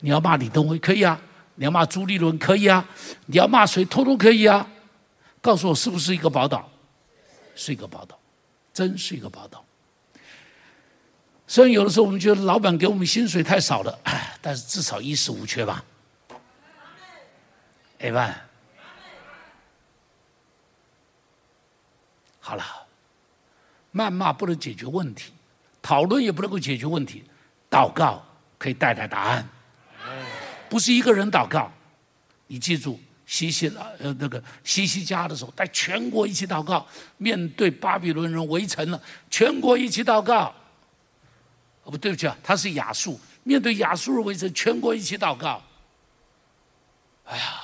[0.00, 1.20] 你要骂李登辉可以啊，
[1.54, 2.86] 你要骂朱立伦可以啊，
[3.26, 4.66] 你要骂谁通通可以啊，
[5.40, 6.68] 告诉我是不是一个宝岛？
[7.54, 8.18] 是一个宝岛，
[8.72, 9.64] 真是一个宝岛。
[11.46, 13.98] 虽然有的时候我们觉得老板给我们薪水太少了，
[14.40, 15.84] 但是至少衣食无缺吧。
[18.00, 18.42] 哎吧，
[22.46, 22.64] 好了，
[23.94, 25.32] 谩骂不能解决问题，
[25.80, 27.24] 讨论也不能够解决问题，
[27.70, 28.22] 祷告
[28.58, 29.48] 可以带来答案。
[30.68, 31.72] 不是一个人祷告，
[32.46, 33.68] 你记住，西西
[33.98, 36.86] 呃那个西西家的时候，带全国一起祷告，
[37.16, 40.54] 面对巴比伦人围城了，全国一起祷告。
[41.84, 45.62] 哦不对不起啊，他是亚述，面对亚述人围城，全国一起祷告。
[47.24, 47.54] 哎呀，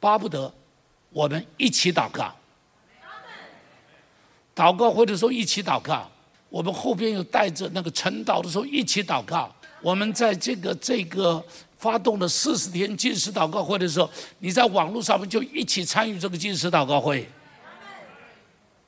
[0.00, 0.52] 巴不得
[1.10, 2.34] 我们一起祷告。
[4.60, 6.06] 祷告会的时候一起祷告，
[6.50, 9.50] 我们后边又带着那个晨祷的时候一起祷告。
[9.80, 11.42] 我们在这个这个
[11.78, 17.26] 发动了四十天禁食祷告会的时候，你在网络上面就一起参与这个禁食祷告会。